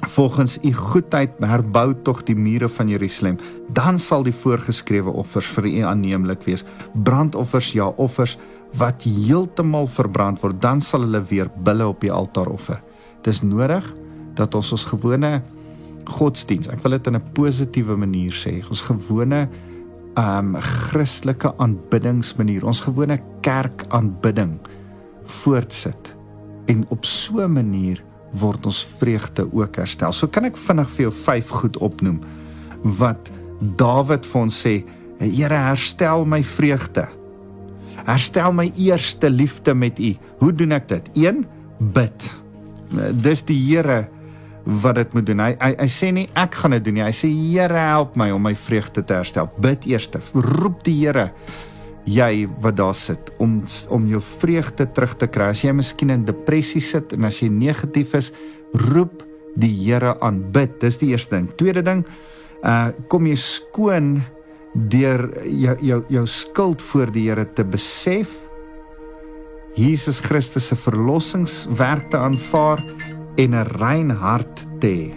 volgens 0.05 0.57
u 0.61 0.73
goedheid 0.73 1.31
herbou 1.41 1.93
tog 2.03 2.23
die 2.23 2.35
mure 2.35 2.69
van 2.69 2.89
Jerusalem 2.89 3.39
dan 3.73 3.97
sal 3.99 4.23
die 4.23 4.35
voorgeskrewe 4.35 5.09
offers 5.09 5.47
vir 5.55 5.65
u 5.65 5.79
aanneemlik 5.89 6.43
wees 6.45 6.63
brandoffers 6.93 7.71
ja 7.73 7.87
offers 7.97 8.37
wat 8.77 9.03
heeltemal 9.03 9.87
verbrand 9.87 10.41
word 10.41 10.61
dan 10.61 10.81
sal 10.81 11.01
hulle 11.01 11.21
weer 11.29 11.49
bulle 11.63 11.87
op 11.87 12.01
die 12.01 12.11
altaar 12.11 12.51
offer 12.53 12.81
dis 13.25 13.41
nodig 13.41 13.89
dat 14.37 14.55
ons 14.55 14.71
ons 14.71 14.85
gewone 14.85 15.41
godsdiens 16.09 16.67
ek 16.71 16.83
wil 16.83 16.97
dit 16.97 17.07
in 17.07 17.15
'n 17.15 17.31
positiewe 17.33 17.95
manier 17.97 18.31
sê 18.31 18.63
ons 18.69 18.81
gewone 18.81 19.47
um 20.17 20.55
Christelike 20.55 21.53
aanbiddingsmanier 21.57 22.65
ons 22.65 22.81
gewone 22.81 23.19
kerk 23.41 23.85
aanbidding 23.89 24.59
voortsit 25.43 26.15
en 26.67 26.85
op 26.89 27.05
so 27.05 27.43
'n 27.43 27.53
manier 27.53 28.03
word 28.35 28.65
ons 28.65 28.87
vreugde 28.99 29.47
ook 29.53 29.79
herstel. 29.79 30.13
So 30.13 30.27
kan 30.27 30.45
ek 30.45 30.57
vinnig 30.57 30.89
vir 30.95 31.07
jou 31.07 31.13
vyf 31.13 31.51
goed 31.61 31.77
opnoem 31.83 32.21
wat 32.99 33.31
Dawid 33.57 34.25
vir 34.25 34.41
ons 34.41 34.53
sê, 34.53 34.83
Here 35.17 35.57
herstel 35.57 36.27
my 36.29 36.43
vreugde. 36.45 37.07
Herstel 38.05 38.51
my 38.53 38.67
eerste 38.77 39.29
liefde 39.29 39.73
met 39.73 39.97
U. 39.99 40.11
Hoe 40.39 40.51
doen 40.53 40.75
ek 40.77 40.87
dit? 40.87 41.09
1 41.15 41.39
bid. 41.95 42.27
Dis 43.23 43.41
die 43.49 43.57
Here 43.57 44.05
wat 44.67 44.95
dit 44.99 45.13
moet 45.13 45.25
doen. 45.25 45.39
Hy 45.39 45.53
hy, 45.55 45.71
hy 45.79 45.87
sê 45.91 46.11
nie 46.15 46.27
ek 46.37 46.59
gaan 46.61 46.75
dit 46.75 46.83
doen 46.87 46.99
nie. 46.99 47.05
Hy 47.05 47.15
sê 47.15 47.29
Here 47.31 47.85
help 47.87 48.17
my 48.19 48.29
om 48.35 48.43
my 48.43 48.53
vreugde 48.57 49.03
te 49.03 49.15
herstel. 49.15 49.49
Bid 49.63 49.87
eers. 49.87 50.09
Roep 50.33 50.83
die 50.87 50.97
Here 51.05 51.31
jy 52.07 52.47
wat 52.63 52.77
daar 52.79 52.95
sit 52.95 53.31
om 53.43 53.59
om 53.91 54.07
jou 54.07 54.21
vreugde 54.23 54.87
terug 54.95 55.17
te 55.19 55.27
kry. 55.31 55.51
As 55.51 55.63
jy 55.63 55.73
miskien 55.75 56.11
in 56.13 56.25
depressie 56.27 56.83
sit 56.83 57.15
en 57.15 57.27
as 57.27 57.41
jy 57.41 57.49
negatief 57.51 58.15
is, 58.19 58.31
roep 58.91 59.23
die 59.59 59.73
Here 59.85 60.15
aan. 60.23 60.43
Bid. 60.51 60.79
Dis 60.83 60.99
die 61.01 61.13
eerste 61.15 61.37
ding. 61.37 61.51
Tweede 61.59 61.83
ding, 61.83 62.03
uh 62.63 62.89
kom 63.11 63.27
jy 63.27 63.37
skoon 63.39 64.17
deur 64.91 65.29
jou 65.47 65.77
jou 65.81 66.03
jou 66.11 66.25
skuld 66.27 66.83
voor 66.91 67.11
die 67.11 67.29
Here 67.29 67.47
te 67.55 67.63
besef. 67.63 68.35
Jesus 69.77 70.17
Christus 70.25 70.71
se 70.71 70.75
verlossingswerk 70.75 72.09
te 72.09 72.17
aanvaar 72.17 72.81
en 73.37 73.53
'n 73.53 73.67
rein 73.77 74.09
hart 74.09 74.65
te 74.79 74.87
hê. 74.87 75.13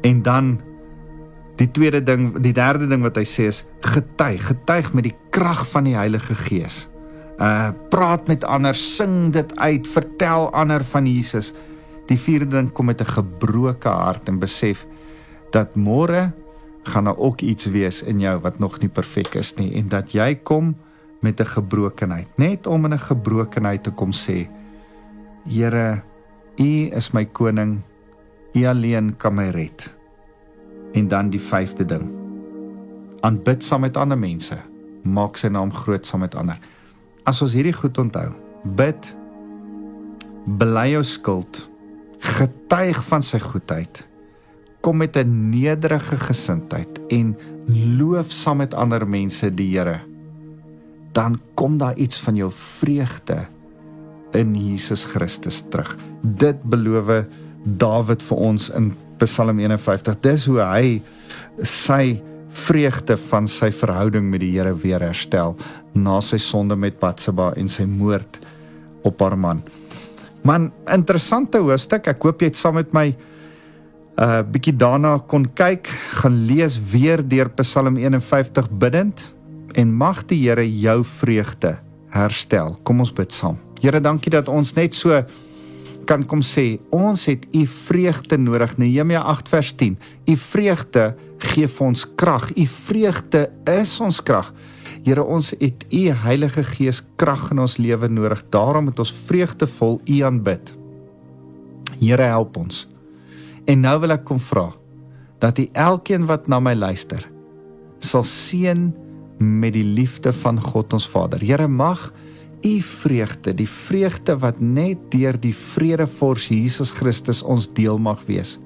En 0.00 0.22
dan 0.22 0.60
Die 1.54 1.70
tweede 1.70 2.02
ding, 2.02 2.32
die 2.42 2.52
derde 2.54 2.88
ding 2.90 3.04
wat 3.04 3.18
hy 3.20 3.26
sê 3.28 3.46
is 3.46 3.62
getuig, 3.86 4.42
getuig 4.42 4.90
met 4.96 5.06
die 5.06 5.14
krag 5.34 5.62
van 5.70 5.86
die 5.86 5.94
Heilige 5.94 6.34
Gees. 6.34 6.88
Uh 7.38 7.70
praat 7.90 8.26
met 8.30 8.46
ander, 8.46 8.74
sing 8.74 9.30
dit 9.34 9.52
uit, 9.58 9.86
vertel 9.86 10.48
ander 10.54 10.82
van 10.90 11.06
Jesus. 11.06 11.52
Die 12.10 12.18
vierde 12.18 12.56
ding 12.56 12.72
kom 12.74 12.90
met 12.90 13.00
'n 13.00 13.06
gebroke 13.06 13.88
hart 13.88 14.28
en 14.28 14.38
besef 14.38 14.86
dat 15.50 15.76
môre 15.76 16.32
gaan 16.82 17.04
daar 17.04 17.16
ook 17.16 17.40
iets 17.40 17.64
wees 17.64 18.02
in 18.02 18.20
jou 18.20 18.38
wat 18.40 18.58
nog 18.58 18.80
nie 18.80 18.88
perfek 18.88 19.34
is 19.34 19.54
nie 19.54 19.74
en 19.74 19.88
dat 19.88 20.12
jy 20.12 20.34
kom 20.34 20.76
met 21.20 21.40
'n 21.40 21.46
gebrokenheid, 21.46 22.28
net 22.36 22.66
om 22.66 22.84
in 22.84 22.92
'n 22.92 22.98
gebrokenheid 22.98 23.82
te 23.82 23.90
kom 23.90 24.10
sê: 24.10 24.48
Here, 25.44 26.00
U 26.56 26.88
is 26.96 27.10
my 27.12 27.26
koning. 27.26 27.82
U 28.56 28.64
alleen 28.64 29.16
kan 29.16 29.34
my 29.34 29.50
red. 29.52 29.84
En 30.96 31.08
dan 31.08 31.28
die 31.28 31.40
vyfde 31.40 31.84
ding. 31.84 32.08
Aanbid 33.20 33.64
saam 33.64 33.84
met 33.84 33.98
ander 34.00 34.16
mense. 34.16 34.56
Maak 35.04 35.36
sy 35.36 35.50
naam 35.52 35.72
groot 35.72 36.06
saam 36.08 36.24
met 36.24 36.36
ander. 36.40 36.56
As 37.28 37.42
ons 37.44 37.52
hierdie 37.52 37.76
goed 37.76 38.00
onthou, 38.00 38.30
bid, 38.76 39.10
bely 40.48 40.94
jou 40.94 41.04
skuld, 41.04 41.60
getuig 42.24 43.04
van 43.04 43.24
sy 43.24 43.40
goedheid, 43.44 44.00
kom 44.80 44.96
met 45.04 45.16
'n 45.16 45.50
nederige 45.50 46.16
gesindheid 46.16 47.00
en 47.08 47.36
loof 47.98 48.32
saam 48.32 48.64
met 48.64 48.74
ander 48.74 49.08
mense 49.08 49.54
die 49.54 49.76
Here, 49.76 50.00
dan 51.12 51.40
kom 51.54 51.78
daar 51.78 51.96
iets 51.96 52.20
van 52.20 52.36
jou 52.36 52.50
vreugde 52.52 53.53
in 54.34 54.54
Jesus 54.54 55.04
Christus 55.04 55.62
terug. 55.70 55.96
Dit 56.22 56.62
beloof 56.62 57.24
Dawid 57.64 58.20
vir 58.28 58.40
ons 58.44 58.68
in 58.76 58.90
Psalm 59.22 59.60
51. 59.62 60.18
Dis 60.20 60.44
hoe 60.50 60.60
hy 60.60 60.88
sy 61.64 62.18
vreugde 62.54 63.16
van 63.30 63.48
sy 63.50 63.70
verhouding 63.74 64.26
met 64.30 64.42
die 64.44 64.52
Here 64.54 64.74
weer 64.76 65.02
herstel 65.02 65.56
na 65.96 66.20
sy 66.22 66.38
sonde 66.42 66.76
met 66.78 67.00
Batseba 67.00 67.52
en 67.58 67.70
sy 67.70 67.86
moord 67.88 68.38
op 69.06 69.22
haar 69.24 69.36
man. 69.38 69.62
Man, 70.44 70.68
interessante 70.92 71.58
hoofstuk. 71.62 72.10
Ek 72.12 72.22
hoop 72.26 72.42
jy 72.42 72.52
het 72.52 72.60
saam 72.60 72.76
met 72.76 72.92
my 72.92 73.08
'n 74.14 74.22
uh, 74.22 74.42
bietjie 74.46 74.76
daarna 74.76 75.18
kon 75.26 75.44
kyk, 75.44 75.88
gaan 76.20 76.46
lees 76.46 76.78
weer 76.78 77.18
deur 77.18 77.48
Psalm 77.56 77.96
51 77.96 78.70
bidend 78.70 79.22
en 79.74 79.90
mag 79.90 80.22
die 80.26 80.38
Here 80.38 80.62
jou 80.62 81.02
vreugde 81.02 81.78
herstel. 82.10 82.78
Kom 82.84 83.00
ons 83.00 83.12
bid 83.12 83.32
saam. 83.32 83.58
Here, 83.84 84.00
dankie 84.00 84.32
dat 84.32 84.48
ons 84.48 84.70
net 84.78 84.94
so 84.96 85.12
kan 86.08 86.22
kom 86.24 86.40
sê, 86.44 86.78
ons 86.92 87.20
het 87.28 87.42
u 87.52 87.66
vreugde 87.68 88.38
nodig. 88.40 88.78
Nehemia 88.80 89.20
8 89.28 89.50
vers 89.52 89.72
10. 89.76 89.98
U 90.32 90.36
vreugde 90.40 91.02
gee 91.50 91.68
vir 91.68 91.84
ons 91.84 92.04
krag. 92.16 92.46
U 92.56 92.64
vreugde 92.88 93.42
is 93.68 93.92
ons 94.00 94.22
krag. 94.24 94.54
Here, 95.04 95.20
ons 95.20 95.52
het 95.60 95.84
u 95.92 96.02
Heilige 96.24 96.64
Gees 96.64 97.02
krag 97.20 97.50
in 97.52 97.60
ons 97.60 97.76
lewe 97.76 98.08
nodig. 98.08 98.40
Daarom 98.48 98.88
moet 98.88 99.04
ons 99.04 99.12
vreugdevol 99.28 100.00
u 100.00 100.20
aanbid. 100.24 100.72
Here, 102.00 102.32
help 102.32 102.56
ons. 102.56 102.86
En 103.68 103.84
nou 103.84 103.98
wil 104.00 104.16
ek 104.16 104.24
kom 104.24 104.40
vra 104.40 104.70
dat 105.44 105.60
u 105.60 105.68
elkeen 105.76 106.24
wat 106.24 106.48
na 106.48 106.56
my 106.56 106.72
luister 106.72 107.20
sal 108.00 108.24
seën 108.24 108.88
met 109.40 109.76
die 109.76 109.84
liefde 109.84 110.32
van 110.40 110.56
God 110.60 110.96
ons 110.96 111.08
Vader. 111.08 111.44
Here, 111.44 111.68
mag 111.68 112.08
u 112.64 112.80
vreugde, 112.80 113.52
die 113.54 113.68
vreugde 113.68 114.38
wat 114.40 114.60
net 114.60 115.10
deur 115.12 115.36
die 115.40 115.54
vredevors 115.54 116.48
Jesus 116.48 116.90
Christus 116.96 117.42
ons 117.42 117.68
deel 117.76 117.98
mag 118.00 118.22
wees. 118.28 118.56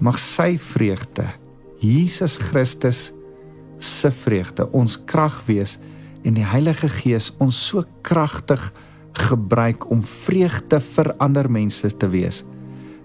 Mag 0.00 0.18
sy 0.20 0.56
vreugde, 0.60 1.28
Jesus 1.80 2.38
Christus 2.40 3.10
se 3.78 4.10
vreugde 4.24 4.64
ons 4.72 4.96
krag 5.04 5.42
wees 5.48 5.76
en 6.24 6.38
die 6.38 6.46
Heilige 6.46 6.88
Gees 6.88 7.30
ons 7.38 7.58
so 7.68 7.84
kragtig 8.06 8.62
gebruik 9.28 9.88
om 9.92 10.02
vreugde 10.02 10.80
vir 10.80 11.12
ander 11.24 11.48
mense 11.52 11.92
te 12.00 12.08
wees 12.12 12.42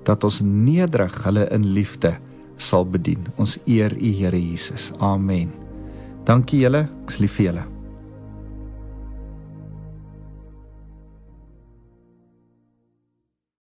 dat 0.08 0.24
ons 0.28 0.40
nederig 0.42 1.14
hulle 1.26 1.46
in 1.54 1.68
liefde 1.76 2.16
sal 2.62 2.88
bedien. 2.88 3.28
Ons 3.38 3.60
eer 3.70 3.94
U 3.94 4.16
Here 4.22 4.40
Jesus. 4.40 4.90
Amen. 5.00 5.52
Dankie 6.26 6.64
julle. 6.64 6.88
Ek's 7.06 7.22
lief 7.22 7.38
vir 7.38 7.52
julle. 7.52 7.81